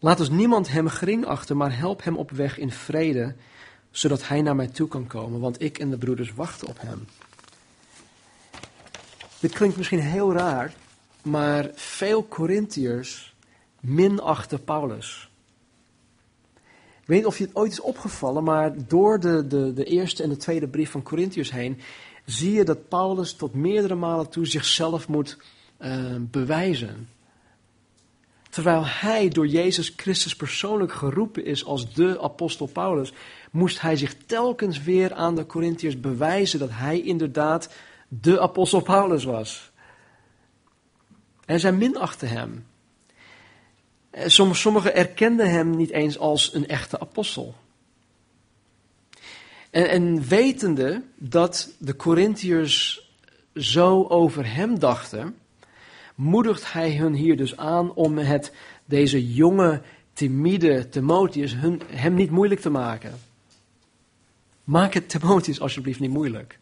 [0.04, 3.36] Laat dus niemand hem gering achten, maar help hem op weg in vrede,
[3.92, 7.06] zodat hij naar mij toe kan komen, want ik en de broeders wachten op hem.
[9.40, 10.74] Dit klinkt misschien heel raar,
[11.22, 13.36] maar veel Corinthiërs
[13.80, 15.30] minachten Paulus.
[17.02, 20.24] Ik weet niet of je het ooit is opgevallen, maar door de, de, de eerste
[20.24, 21.80] en de tweede brief van Corinthiërs heen
[22.26, 25.38] zie je dat Paulus tot meerdere malen toe zichzelf moet
[25.80, 27.10] uh, bewijzen.
[28.52, 33.14] Terwijl hij door Jezus Christus persoonlijk geroepen is als de apostel Paulus,
[33.52, 37.74] moest hij zich telkens weer aan de Corinthiërs bewijzen dat hij inderdaad
[38.08, 39.72] de apostel Paulus was.
[41.46, 42.66] En zij minachten hem.
[44.10, 47.56] Eh, sommigen erkenden hem niet eens als een echte apostel.
[49.70, 53.10] En, en wetende dat de Corinthiërs
[53.56, 55.41] zo over hem dachten,
[56.16, 58.54] moedigt hij hun hier dus aan om het,
[58.86, 59.82] deze jonge,
[60.14, 63.14] timide Timotheus hun, hem niet moeilijk te maken.
[64.64, 66.60] Maak het Timotheus alsjeblieft niet moeilijk.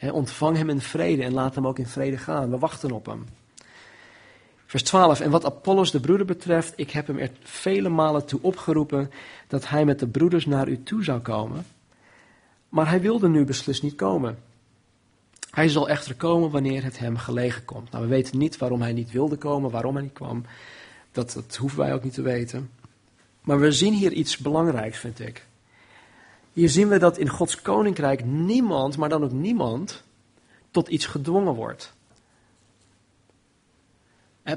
[0.00, 2.50] ontvang hem in vrede en laat hem ook in vrede gaan.
[2.50, 3.24] We wachten op hem.
[4.66, 5.20] Vers 12.
[5.20, 9.10] En wat Apollos de broeder betreft, ik heb hem er vele malen toe opgeroepen
[9.48, 11.66] dat hij met de broeders naar u toe zou komen.
[12.68, 14.38] Maar hij wilde nu beslist niet komen.
[15.56, 17.90] Hij zal echter komen wanneer het hem gelegen komt.
[17.90, 20.44] Nou, we weten niet waarom hij niet wilde komen, waarom hij niet kwam.
[21.12, 22.70] Dat, hoeven wij ook niet te weten.
[23.40, 25.46] Maar we zien hier iets belangrijks, vind ik.
[26.52, 30.02] Hier zien we dat in Gods koninkrijk niemand, maar dan ook niemand,
[30.70, 31.92] tot iets gedwongen wordt.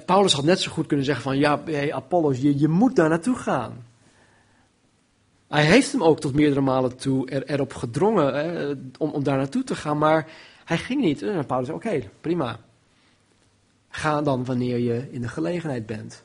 [0.05, 3.09] Paulus had net zo goed kunnen zeggen van, ja, hey Apollos, je, je moet daar
[3.09, 3.85] naartoe gaan.
[5.47, 9.37] Hij heeft hem ook tot meerdere malen toe er, erop gedrongen hè, om, om daar
[9.37, 10.27] naartoe te gaan, maar
[10.69, 11.21] hij ging niet.
[11.21, 12.59] En Paulus zei, oké, prima.
[13.89, 16.23] Ga dan wanneer je in de gelegenheid bent.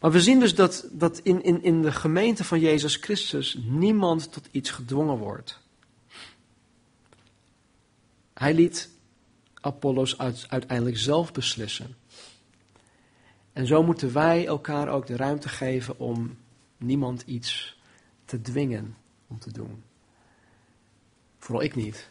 [0.00, 4.32] Maar we zien dus dat, dat in, in, in de gemeente van Jezus Christus niemand
[4.32, 5.60] tot iets gedwongen wordt.
[8.34, 8.90] Hij liet
[9.54, 11.96] Apollos uiteindelijk zelf beslissen.
[13.52, 16.36] En zo moeten wij elkaar ook de ruimte geven om
[16.76, 17.78] niemand iets
[18.24, 19.82] te dwingen om te doen.
[21.38, 22.10] Vooral ik niet.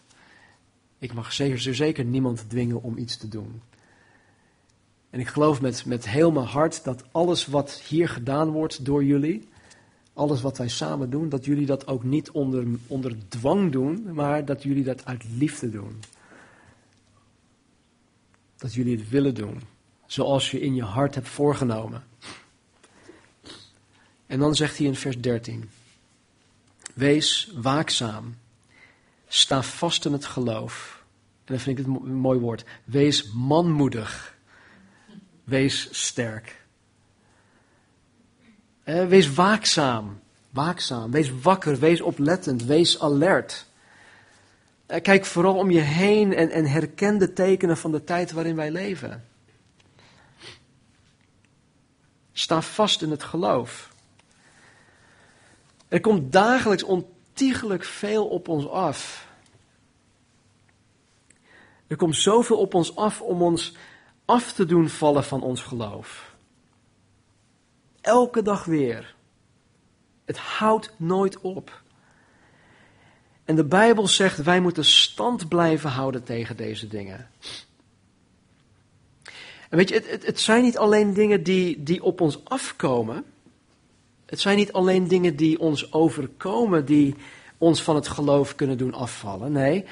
[0.99, 3.61] Ik mag zeker, zeker niemand dwingen om iets te doen.
[5.09, 9.03] En ik geloof met, met heel mijn hart dat alles wat hier gedaan wordt door
[9.03, 9.47] jullie,
[10.13, 14.45] alles wat wij samen doen, dat jullie dat ook niet onder, onder dwang doen, maar
[14.45, 15.99] dat jullie dat uit liefde doen.
[18.57, 19.61] Dat jullie het willen doen,
[20.05, 22.03] zoals je in je hart hebt voorgenomen.
[24.25, 25.69] En dan zegt hij in vers 13:
[26.93, 28.35] Wees waakzaam,
[29.29, 31.03] sta vast in het geloof.
[31.45, 32.65] En dan vind ik het een mooi woord.
[32.83, 34.37] Wees manmoedig.
[35.43, 36.65] Wees sterk.
[38.83, 40.19] Eh, wees waakzaam.
[40.49, 41.11] Waakzaam.
[41.11, 41.79] Wees wakker.
[41.79, 42.63] Wees oplettend.
[42.63, 43.65] Wees alert.
[44.85, 48.55] Eh, kijk vooral om je heen en, en herken de tekenen van de tijd waarin
[48.55, 49.25] wij leven.
[52.31, 53.93] Sta vast in het geloof.
[55.87, 56.83] Er komt dagelijks
[57.39, 59.27] ontiegelijk veel op ons af.
[61.87, 63.75] Er komt zoveel op ons af om ons
[64.25, 66.35] af te doen vallen van ons geloof.
[68.01, 69.15] Elke dag weer.
[70.25, 71.81] Het houdt nooit op.
[73.45, 77.29] En de Bijbel zegt wij moeten stand blijven houden tegen deze dingen.
[79.69, 83.25] En weet je, het, het, het zijn niet alleen dingen die, die op ons afkomen.
[84.29, 87.15] Het zijn niet alleen dingen die ons overkomen, die
[87.57, 89.51] ons van het geloof kunnen doen afvallen.
[89.51, 89.85] Nee,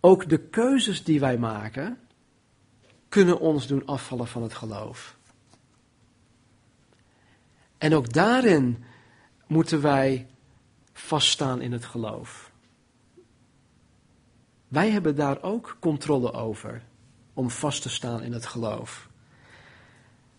[0.00, 1.98] ook de keuzes die wij maken,
[3.08, 5.16] kunnen ons doen afvallen van het geloof.
[7.78, 8.84] En ook daarin
[9.46, 10.26] moeten wij
[10.92, 12.50] vaststaan in het geloof.
[14.68, 16.82] Wij hebben daar ook controle over
[17.34, 19.08] om vast te staan in het geloof.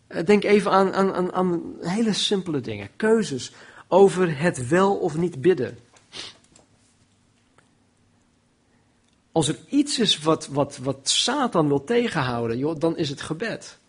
[0.08, 2.90] Eh, denk even aan, aan, aan, hele simpele dingen.
[2.96, 3.52] Keuzes
[3.88, 5.78] over het wel of niet bidden.
[9.32, 13.80] Als er iets is wat, wat, wat Satan wil tegenhouden, joh, dan is het gebed.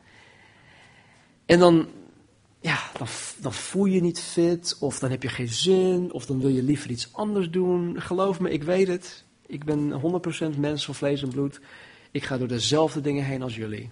[1.46, 1.88] En dan,
[2.60, 3.06] ja, dan,
[3.40, 6.62] dan voel je niet fit, of dan heb je geen zin, of dan wil je
[6.62, 8.00] liever iets anders doen.
[8.00, 9.24] Geloof me, ik weet het.
[9.46, 10.00] Ik ben
[10.54, 11.60] 100% mens van vlees en bloed.
[12.10, 13.90] Ik ga door dezelfde dingen heen als jullie.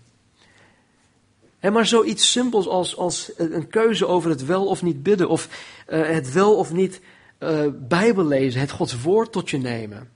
[1.61, 5.49] Maar zoiets simpels als, als een keuze over het wel of niet bidden, of
[5.88, 7.01] uh, het wel of niet
[7.38, 10.11] uh, Bijbel lezen, het Gods woord tot je nemen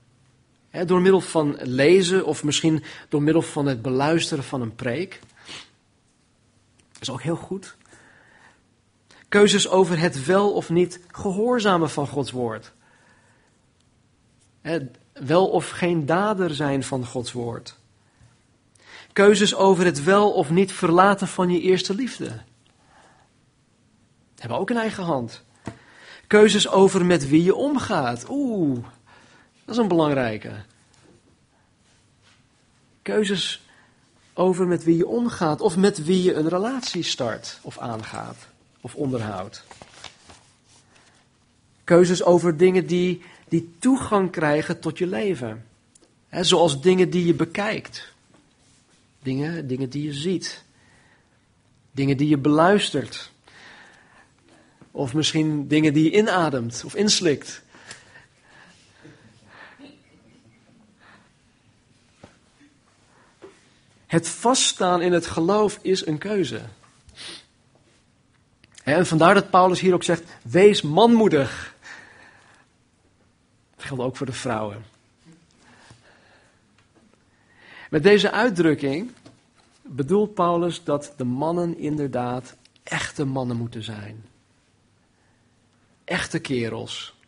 [0.85, 5.19] door middel van lezen of misschien door middel van het beluisteren van een preek.
[6.91, 7.75] Dat is ook heel goed.
[9.27, 12.71] Keuzes over het wel of niet gehoorzamen van Gods woord.
[15.13, 17.79] wel of geen dader zijn van Gods woord.
[19.13, 22.41] Keuzes over het wel of niet verlaten van je eerste liefde.
[24.37, 25.43] Hebben ook in eigen hand.
[26.27, 28.25] Keuzes over met wie je omgaat.
[28.29, 28.83] Oeh,
[29.65, 30.51] dat is een belangrijke.
[33.01, 33.61] Keuzes
[34.33, 38.37] over met wie je omgaat of met wie je een relatie start of aangaat
[38.81, 39.63] of onderhoudt.
[41.83, 45.65] Keuzes over dingen die, die toegang krijgen tot je leven.
[46.29, 48.13] zoals dingen die je bekijkt.
[49.21, 50.63] Dingen, dingen die je ziet.
[51.91, 53.31] Dingen die je beluistert.
[54.91, 57.61] Of misschien dingen die je inademt of inslikt.
[64.07, 66.61] Het vaststaan in het geloof is een keuze.
[68.83, 71.75] En vandaar dat Paulus hier ook zegt: wees manmoedig.
[73.75, 74.90] Dat geldt ook voor de vrouwen.
[77.91, 79.11] Met deze uitdrukking
[79.81, 84.25] bedoelt Paulus dat de mannen inderdaad echte mannen moeten zijn.
[86.03, 87.19] Echte kerels.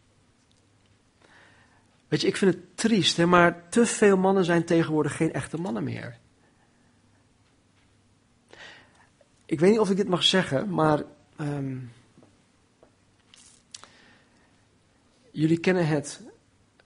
[2.08, 5.58] Weet je, ik vind het triest, hè, maar te veel mannen zijn tegenwoordig geen echte
[5.58, 6.17] mannen meer.
[9.45, 11.04] Ik weet niet of ik dit mag zeggen, maar
[11.39, 11.91] um,
[15.32, 16.21] jullie kennen het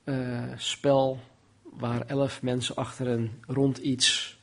[0.04, 1.20] uh, spel
[1.80, 4.38] waar elf mensen achter een rond iets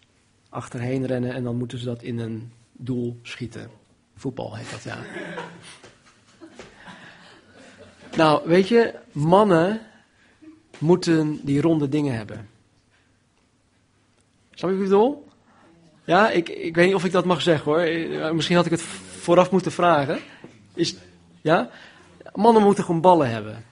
[0.49, 3.70] achterheen rennen en dan moeten ze dat in een doel schieten.
[4.16, 4.99] Voetbal heet dat, ja.
[8.16, 9.81] nou, weet je, mannen
[10.79, 12.49] moeten die ronde dingen hebben.
[14.51, 15.29] Snap je wat ik bedoel?
[16.05, 18.35] Ja, ik, ik weet niet of ik dat mag zeggen hoor.
[18.35, 20.18] Misschien had ik het vooraf moeten vragen.
[20.75, 20.97] Is,
[21.40, 21.70] ja?
[22.35, 23.64] Mannen moeten gewoon ballen hebben.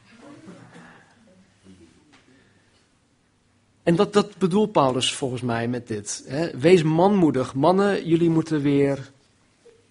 [3.82, 6.24] En dat, dat bedoelt Paulus volgens mij met dit.
[6.26, 6.58] Hè?
[6.58, 7.54] Wees manmoedig.
[7.54, 9.10] Mannen, jullie moeten weer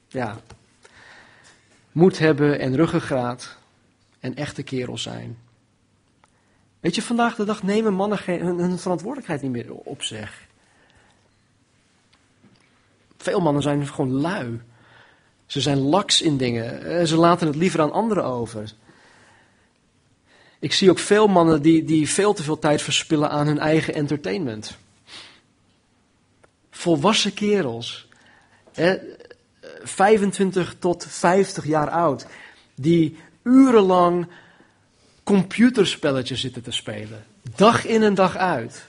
[0.08, 0.40] ja,
[1.92, 3.58] moed hebben en ruggengraat
[4.20, 5.38] en echte kerels zijn.
[6.80, 10.48] Weet je, vandaag de dag nemen mannen geen, hun, verantwoordelijkheid niet meer op zich.
[13.18, 14.62] Veel mannen zijn gewoon lui.
[15.46, 17.08] Ze zijn laks in dingen.
[17.08, 18.74] Ze laten het liever aan anderen over.
[20.62, 23.94] Ik zie ook veel mannen die, die veel te veel tijd verspillen aan hun eigen
[23.94, 24.78] entertainment.
[26.72, 28.08] Volwassen kerels.
[28.74, 28.98] Hè,
[29.84, 32.26] 25 tot 50 jaar oud.
[32.76, 34.28] Die urenlang
[35.24, 37.26] computerspelletjes zitten te spelen.
[37.56, 38.86] Dag in en dag uit.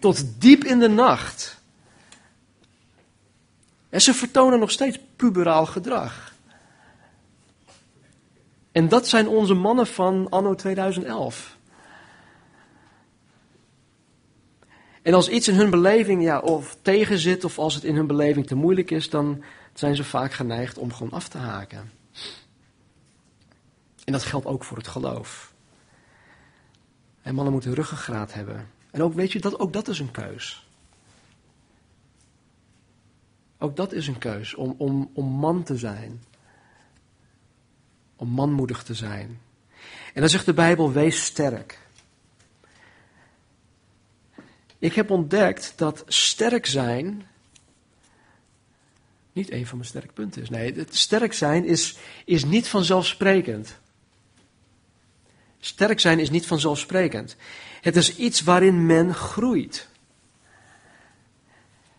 [0.00, 1.60] Tot diep in de nacht.
[3.88, 6.27] En ze vertonen nog steeds puberaal gedrag.
[8.78, 11.56] En dat zijn onze mannen van anno 2011.
[15.02, 18.46] En als iets in hun beleving ja, of tegenzit, of als het in hun beleving
[18.46, 21.90] te moeilijk is, dan zijn ze vaak geneigd om gewoon af te haken.
[24.04, 25.52] En dat geldt ook voor het geloof.
[27.22, 28.70] En mannen moeten ruggengraat hebben.
[28.90, 30.68] En ook, weet je, dat, ook dat is een keus.
[33.58, 36.22] Ook dat is een keus, om, om, om man te zijn.
[38.18, 39.40] Om manmoedig te zijn.
[40.14, 41.78] En dan zegt de Bijbel, wees sterk.
[44.78, 47.26] Ik heb ontdekt dat sterk zijn
[49.38, 50.50] niet een van mijn sterke punten is.
[50.50, 53.78] Nee, het sterk zijn is, is niet vanzelfsprekend.
[55.60, 57.36] Sterk zijn is niet vanzelfsprekend.
[57.80, 59.88] Het is iets waarin men groeit.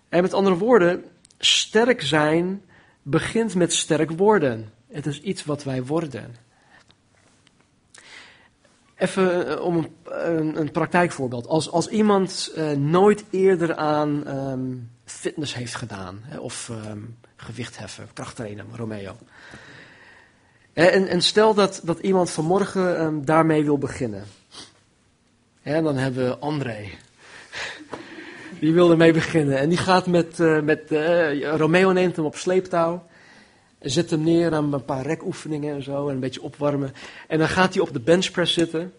[0.09, 1.03] En met andere woorden,
[1.37, 2.61] sterk zijn
[3.01, 4.73] begint met sterk worden.
[4.91, 6.35] Het is iets wat wij worden.
[8.95, 11.47] Even eh, om een, een, praktijkvoorbeeld.
[11.47, 17.77] Als, als iemand uh, nooit eerder aan um, fitness heeft gedaan, hè, of um, gewicht
[17.77, 19.15] heffen, krachttrainen, Romeo.
[20.73, 24.23] En, en, stel dat, dat iemand vanmorgen um, daarmee wil beginnen.
[25.61, 26.89] En dan hebben we André.
[28.59, 29.57] Die wil ermee beginnen.
[29.57, 30.81] En die gaat met, uh, met
[31.41, 33.07] Romeo neemt hem op sleeptouw.
[33.79, 36.07] Zet hem neer aan een paar rekoefeningen en zo.
[36.07, 36.93] En een beetje opwarmen.
[37.27, 38.93] En dan gaat hij op de benchpress zitten.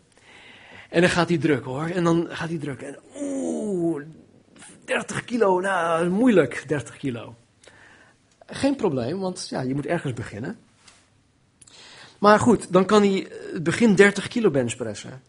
[0.88, 1.86] En dan gaat hij drukken hoor.
[1.86, 2.86] En dan gaat hij drukken.
[2.86, 4.02] En oeh,
[4.84, 5.60] 30 kilo.
[5.60, 7.34] Nou, moeilijk 30 kilo.
[8.46, 10.58] Geen probleem, want ja, je moet ergens beginnen.
[12.18, 15.22] Maar goed, dan kan hij het begin 30 kilo benchpressen.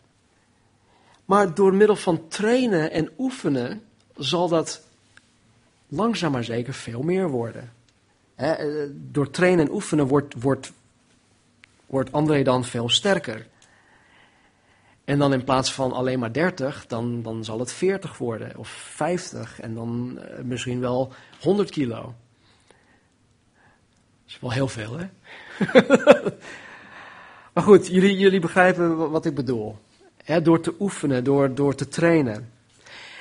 [1.25, 3.83] Maar door middel van trainen en oefenen
[4.15, 4.81] zal dat
[5.87, 7.73] langzaam maar zeker veel meer worden.
[8.41, 10.71] Eh, door trainen en oefenen wordt, wordt,
[11.85, 13.47] wordt André dan veel sterker.
[15.03, 18.69] En dan in plaats van alleen maar 30, dan, dan zal het 40 worden of
[18.69, 22.01] 50 en dan uh, misschien wel 100 kilo.
[22.01, 22.13] Dat
[24.27, 25.05] is wel heel veel, hè?
[27.53, 29.77] maar goed, jullie, jullie begrijpen wat ik bedoel.
[30.43, 32.51] door te oefenen, door, door te trainen.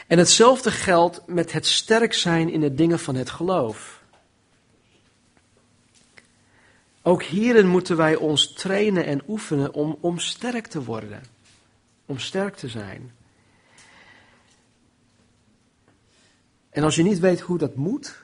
[0.07, 4.00] En hetzelfde geldt met het sterk zijn in de dingen van het geloof.
[7.03, 11.23] Ook hierin moeten wij ons trainen en oefenen om, om sterk te worden
[12.11, 13.13] om sterk te zijn.
[16.71, 18.19] En als je niet weet hoe dat moet,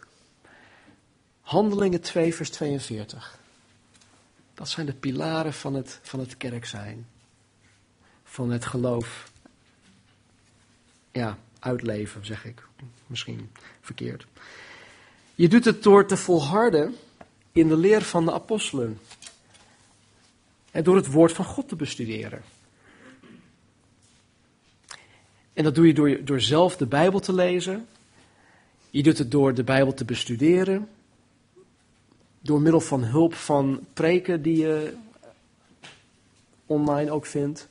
[1.41, 3.39] Handelingen 2, vers 42.
[4.55, 7.07] Dat zijn de pilaren van het, van het kerk zijn.
[8.25, 9.31] Van het geloof.
[11.13, 12.67] Ja, uitleven, zeg ik.
[13.07, 13.51] Misschien
[13.81, 14.27] verkeerd.
[15.35, 16.97] Je doet het door te volharden
[17.57, 18.99] in de leer van de apostelen.
[20.71, 22.43] En door het woord van God te bestuderen.
[25.53, 27.87] En dat doe je door, door zelf de Bijbel te lezen.
[28.91, 30.89] Je doet het door de Bijbel te bestuderen.
[32.41, 34.95] Door middel van hulp van preken die je
[36.67, 37.69] online ook vindt.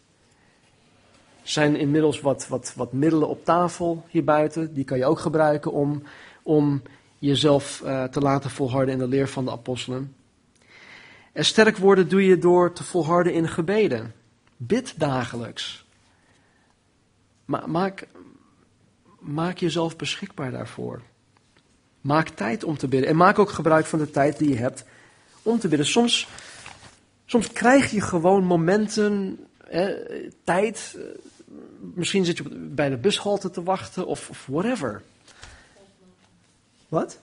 [1.41, 4.73] Er zijn inmiddels wat, wat, wat middelen op tafel hier buiten.
[4.73, 6.03] Die kan je ook gebruiken om,
[6.43, 6.81] om
[7.25, 10.15] jezelf uh, te laten volharden in de leer van de apostelen.
[11.31, 14.13] En sterk worden doe je door te volharden in gebeden.
[14.57, 15.85] Bid dagelijks.
[17.45, 18.07] Ma maak,
[19.19, 21.01] maak jezelf beschikbaar daarvoor.
[22.01, 23.09] Maak tijd om te bidden.
[23.09, 24.85] En maak ook gebruik van de tijd die je hebt
[25.41, 25.87] om te bidden.
[25.87, 26.27] Soms,
[27.25, 29.39] soms krijg je gewoon momenten,
[30.43, 30.97] tijd.
[31.79, 35.01] Misschien zit je bij de bushalte te wachten of whatever.
[36.95, 37.19] Wat?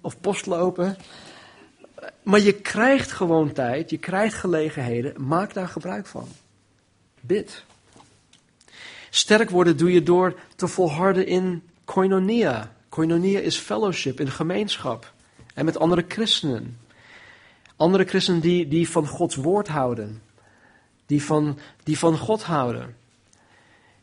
[0.00, 0.96] Of postlopen.
[2.22, 5.26] Maar je krijgt gewoon tijd, je krijgt gelegenheden.
[5.26, 6.28] Maak daar gebruik van.
[7.20, 7.64] Bid.
[9.10, 12.72] Sterk worden doe je door te volharden in koinonia.
[12.88, 15.12] Koinonia is fellowship, in gemeenschap.
[15.54, 16.78] En met andere christenen.
[17.76, 20.22] Andere christenen die, die van Gods woord houden.
[21.06, 22.96] Die van, die van God houden.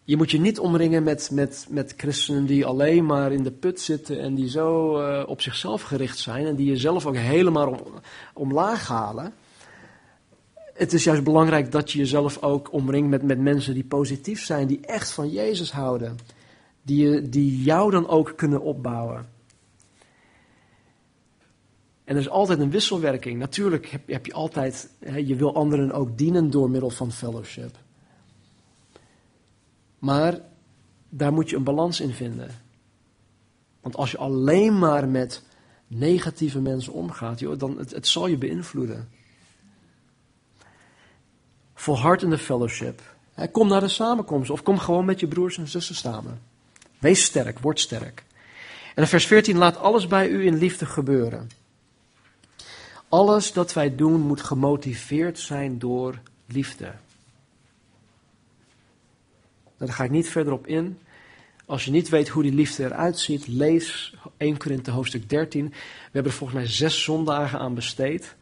[0.03, 3.79] Je moet je niet omringen met, met, met christenen die alleen maar in de put
[3.81, 7.79] zitten en die zo uh, op zichzelf gericht zijn en die jezelf ook helemaal om,
[8.33, 9.33] omlaag halen.
[10.73, 14.67] Het is juist belangrijk dat je jezelf ook omringt met, met mensen die positief zijn,
[14.67, 16.17] die echt van Jezus houden.
[16.81, 19.29] Die, die jou dan ook kunnen opbouwen.
[22.03, 23.39] En er is altijd een wisselwerking.
[23.39, 27.77] Natuurlijk heb, heb je altijd, hè, je wil anderen ook dienen door middel van fellowship.
[30.01, 30.39] Maar
[31.09, 32.49] daar moet je een balans in vinden.
[33.81, 35.41] Want als je alleen maar met
[35.87, 39.09] negatieve mensen omgaat, joh, dan het, zal je beïnvloeden.
[41.73, 43.01] Volhard in de fellowship.
[43.51, 46.41] Kom naar de samenkomst of kom gewoon met je broers en zussen samen.
[46.99, 48.23] Wees sterk, word sterk.
[48.95, 51.49] En in vers 14, laat alles bij u in liefde gebeuren.
[53.09, 56.93] Alles dat wij doen moet gemotiveerd zijn door liefde.
[59.85, 60.99] Daar ga ik niet verder op in.
[61.65, 65.69] Als je niet weet hoe die liefde eruit ziet, lees 1 Korinthe hoofdstuk 13.
[65.69, 68.35] We hebben er volgens mij zes zondagen aan besteed.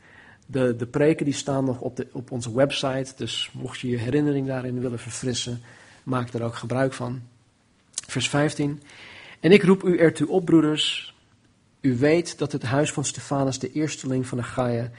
[0.46, 3.98] De, de preken die staan nog op, de, op onze website, dus mocht je je
[3.98, 5.62] herinnering daarin willen verfrissen,
[6.04, 7.22] maak er ook gebruik van.
[8.08, 8.82] Vers 15.
[9.40, 11.16] En ik roep u ertoe op, broeders.
[11.82, 14.92] U weet dat het huis van Stefanus de eersteling van de Gaia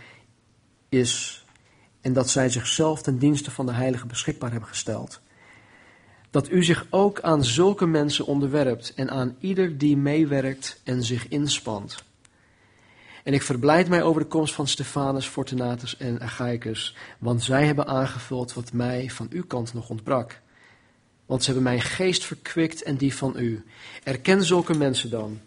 [0.89, 1.45] is
[2.01, 5.21] en dat zij zichzelf ten dienste van de heilige beschikbaar hebben gesteld
[6.31, 11.29] dat u zich ook aan zulke mensen onderwerpt en aan ieder die meewerkt en zich
[11.29, 12.05] inspant.
[13.25, 17.87] En ik verblijd mij over de komst van Stefanus, Fortunatus en Achaicus, want zij hebben
[17.87, 20.41] aangevuld wat mij van uw kant nog ontbrak.
[21.27, 23.65] Want ze hebben mijn geest verkwikt en die van u.
[24.05, 25.41] Erken zulke mensen dan.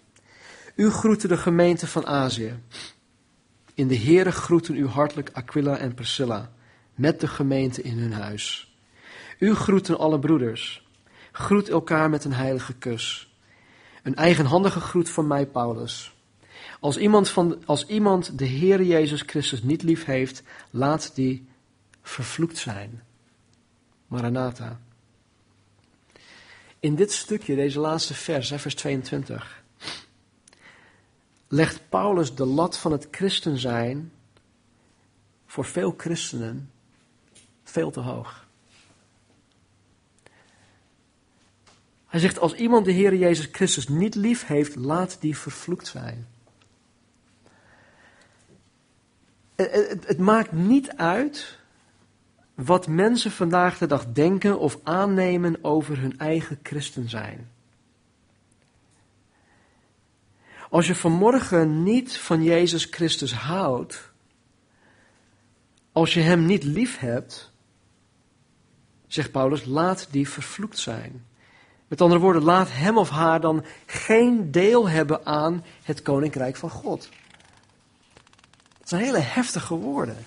[0.76, 2.60] U groeten de gemeente van Azië.
[3.74, 6.52] In de Heere groeten u hartelijk Aquila en Priscilla,
[6.96, 8.73] met de gemeente in hun huis.
[9.44, 10.88] U groeten alle broeders.
[11.32, 13.34] Groet elkaar met een heilige kus.
[14.04, 16.14] Een eigenhandige groet van mij, Paulus.
[16.80, 21.48] Als iemand, van, als iemand de Heer Jezus Christus niet lief heeft, laat die
[22.02, 23.04] vervloekt zijn.
[24.08, 24.80] Maranatha.
[26.80, 29.64] In dit stukje, deze laatste vers, vers 22,
[31.48, 34.12] legt Paulus de lat van het christen zijn
[35.46, 36.72] voor veel christenen
[37.64, 38.43] veel te hoog.
[42.14, 46.28] Hij zegt, als iemand de Heer Jezus Christus niet lief heeft, laat die vervloekt zijn.
[49.56, 51.60] Het, maakt niet uit
[52.56, 57.52] wat mensen vandaag de dag denken of aannemen over hun eigen christen zijn.
[60.70, 64.12] Als je vanmorgen niet van Jezus Christus houdt,
[65.92, 67.52] als je Hem niet lief hebt,
[69.08, 71.32] zegt Paulus, laat die vervloekt zijn.
[71.88, 76.70] Met andere woorden, laat hem of haar dan geen deel hebben aan het koninkrijk van
[76.70, 77.10] God.
[78.80, 80.18] Dat zijn hele heftige woorden.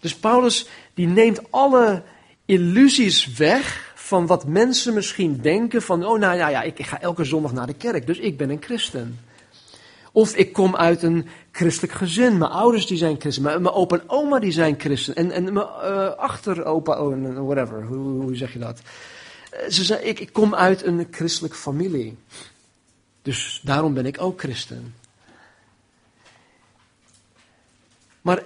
[0.00, 2.02] Dus Paulus die neemt alle
[2.44, 7.24] illusies weg van wat mensen misschien denken van, oh nou ja, ja, ik ga elke
[7.24, 9.18] zondag naar de kerk, dus ik ben een christen.
[10.12, 13.96] Of ik kom uit een christelijk gezin, mijn ouders die zijn christen, mijn, mijn opa
[13.96, 18.58] en oma die zijn christen, en, en mijn uh, achteropa, oh, whatever, hoe zeg je
[18.58, 18.80] dat?
[19.68, 22.16] Ze zei, ik, ik kom uit een christelijke familie.
[23.22, 24.94] Dus daarom ben ik ook christen.
[28.20, 28.44] Maar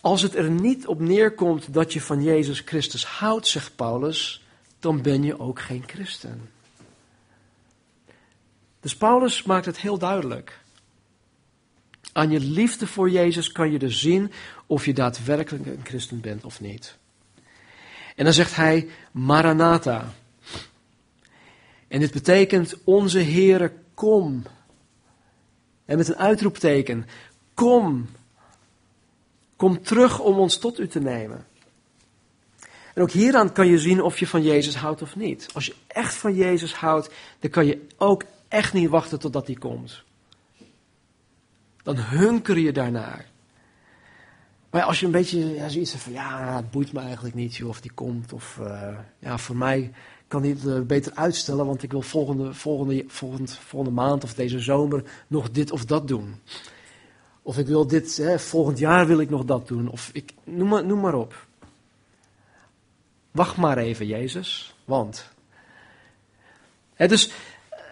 [0.00, 4.42] als het er niet op neerkomt dat je van Jezus Christus houdt, zegt Paulus,
[4.78, 6.50] dan ben je ook geen christen.
[8.80, 10.60] Dus Paulus maakt het heel duidelijk.
[12.12, 14.32] Aan je liefde voor Jezus kan je dus zien
[14.66, 16.96] of je daadwerkelijk een christen bent of niet.
[18.18, 20.12] En dan zegt hij Maranatha.
[21.88, 24.42] En dit betekent onze Heere, kom.
[25.84, 27.06] En met een uitroepteken,
[27.54, 28.08] kom.
[29.56, 31.46] Kom terug om ons tot u te nemen.
[32.94, 35.48] En ook hieraan kan je zien of je van Jezus houdt of niet.
[35.54, 39.56] Als je echt van Jezus houdt, dan kan je ook echt niet wachten totdat hij
[39.56, 40.02] komt.
[41.82, 43.26] Dan hunker je daarnaar.
[44.70, 47.64] Maar als je een beetje ja, zoiets hebt van, ja, het boeit me eigenlijk niet
[47.64, 48.32] of die komt.
[48.32, 49.92] Of uh, ja, voor mij
[50.26, 54.34] kan hij het uh, beter uitstellen, want ik wil volgende, volgende, volgende, volgende maand of
[54.34, 56.34] deze zomer nog dit of dat doen.
[57.42, 59.88] Of ik wil dit, hè, volgend jaar wil ik nog dat doen.
[59.88, 61.46] Of ik, noem, maar, noem maar op.
[63.30, 65.28] Wacht maar even, Jezus, want.
[66.94, 67.30] Hè, dus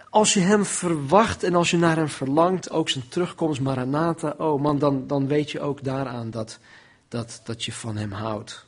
[0.09, 4.61] als je hem verwacht en als je naar hem verlangt, ook zijn terugkomst, Maranatha, oh
[4.61, 6.59] man, dan, dan weet je ook daaraan dat,
[7.07, 8.65] dat, dat je van hem houdt.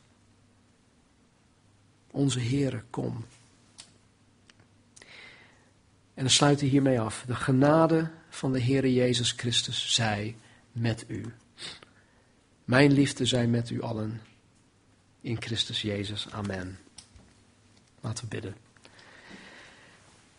[2.11, 3.25] Onze Heere, kom.
[6.13, 7.23] En dan sluit hij hiermee af.
[7.27, 10.35] De genade van de Heere Jezus Christus zij
[10.71, 11.33] met u.
[12.65, 14.21] Mijn liefde zij met u allen.
[15.21, 16.27] In Christus Jezus.
[16.31, 16.79] Amen.
[18.01, 18.68] Laten we bidden.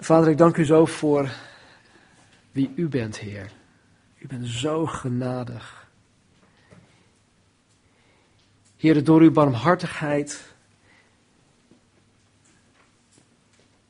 [0.02, 1.30] Vader, ik dank u zo voor
[2.52, 3.50] wie u bent, Heer.
[4.18, 5.88] U bent zo genadig.
[8.76, 10.52] Heer, door uw barmhartigheid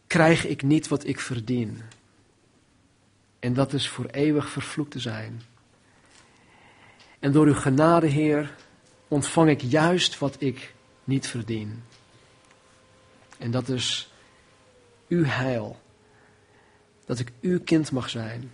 [0.06, 1.82] krijg ik niet wat ik verdien.
[3.38, 5.42] En dat is voor eeuwig vervloekt te zijn.
[7.18, 8.54] En door uw genade, Heer,
[9.08, 11.82] ontvang ik juist wat ik niet verdien.
[13.38, 14.12] En dat is
[15.08, 15.80] uw heil.
[17.11, 18.52] Dat ik uw kind mag zijn.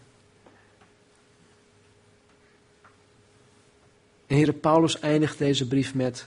[4.26, 6.26] En Heere Paulus eindigt deze brief met: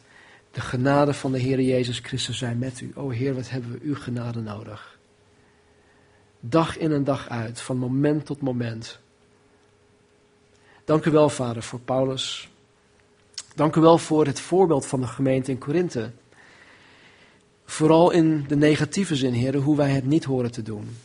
[0.52, 2.92] De genade van de Heer Jezus Christus zijn met u.
[2.96, 5.00] O Heer, wat hebben we uw genade nodig?
[6.40, 9.00] Dag in en dag uit, van moment tot moment.
[10.86, 12.50] Dank u wel, Vader, voor Paulus.
[13.56, 16.12] Dank u wel voor het voorbeeld van de gemeente in Korinthe.
[17.66, 20.98] Vooral in de negatieve zin, heren, hoe wij het niet horen te doen.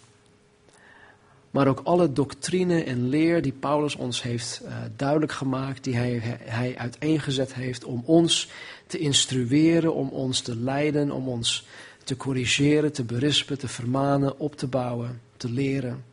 [1.55, 6.39] Maar ook alle doctrine en leer die Paulus ons heeft uh, duidelijk gemaakt, die hij,
[6.43, 8.51] hij uiteengezet heeft om ons
[8.87, 11.67] te instrueren, om ons te leiden, om ons
[12.05, 16.05] te corrigeren, te berispen, te vermanen, op te bouwen, te leren.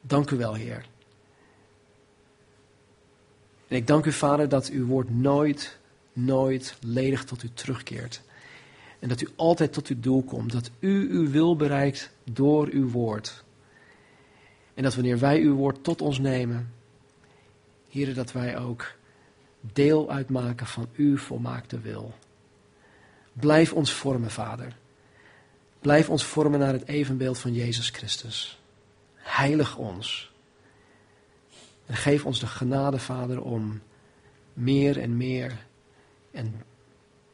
[0.00, 0.84] Dank u wel, Heer.
[3.68, 5.78] En ik dank u, Vader, dat uw woord nooit,
[6.12, 8.22] nooit ledig tot u terugkeert.
[8.98, 10.52] En dat u altijd tot uw doel komt.
[10.52, 13.44] Dat u uw wil bereikt door uw woord.
[14.76, 16.72] En dat wanneer wij uw woord tot ons nemen,
[17.88, 18.94] Heer, dat wij ook
[19.60, 22.14] deel uitmaken van uw volmaakte wil.
[23.32, 24.76] Blijf ons vormen, Vader.
[25.80, 28.60] Blijf ons vormen naar het evenbeeld van Jezus Christus.
[29.14, 30.32] Heilig ons.
[31.86, 33.80] En geef ons de genade, Vader, om
[34.52, 35.66] meer en meer
[36.30, 36.62] en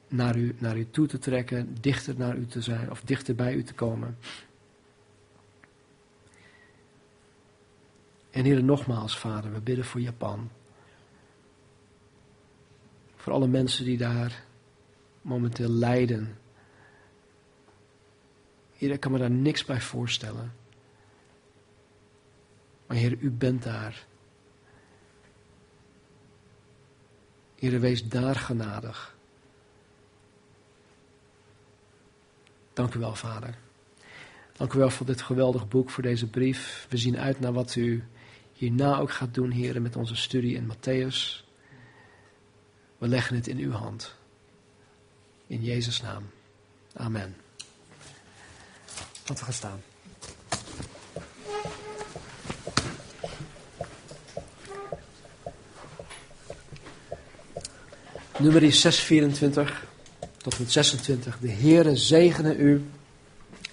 [0.09, 3.55] naar u, naar u toe te trekken, dichter naar u te zijn of dichter bij
[3.55, 4.19] u te komen.
[8.33, 10.51] En Heer, nogmaals, Vader, we bidden voor Japan.
[13.17, 14.45] Voor alle mensen die daar
[15.23, 16.39] momenteel lijden.
[18.73, 20.53] Heer, ik kan me daar niks bij voorstellen.
[22.87, 24.07] Maar Heer, u bent daar.
[27.55, 29.17] Heer, wees daar genadig.
[32.73, 33.55] Dank u wel, Vader.
[34.53, 36.87] Dank u wel voor dit geweldig boek, voor deze brief.
[36.91, 38.05] We zien uit naar wat u
[38.63, 41.45] hierna ook gaat doen, Heer, met onze studie in Matthäus.
[42.99, 44.15] We leggen het in uw hand.
[45.47, 46.31] In Jezus' naam.
[46.93, 47.37] Amen.
[49.27, 49.83] Laten we gaan staan.
[58.39, 59.87] Nummer 624
[60.37, 61.39] tot met 26.
[61.39, 62.85] De Heere zegene u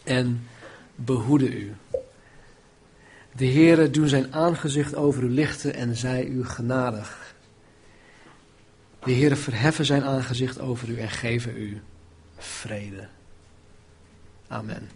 [0.03, 0.47] en
[0.95, 1.75] behoede u.
[3.31, 7.35] De Heere doet zijn aangezicht over u lichten en zij u genadig.
[9.03, 11.81] De Heere verheffen zijn aangezicht over u en geven u
[12.37, 13.07] vrede.
[14.47, 14.89] Amen.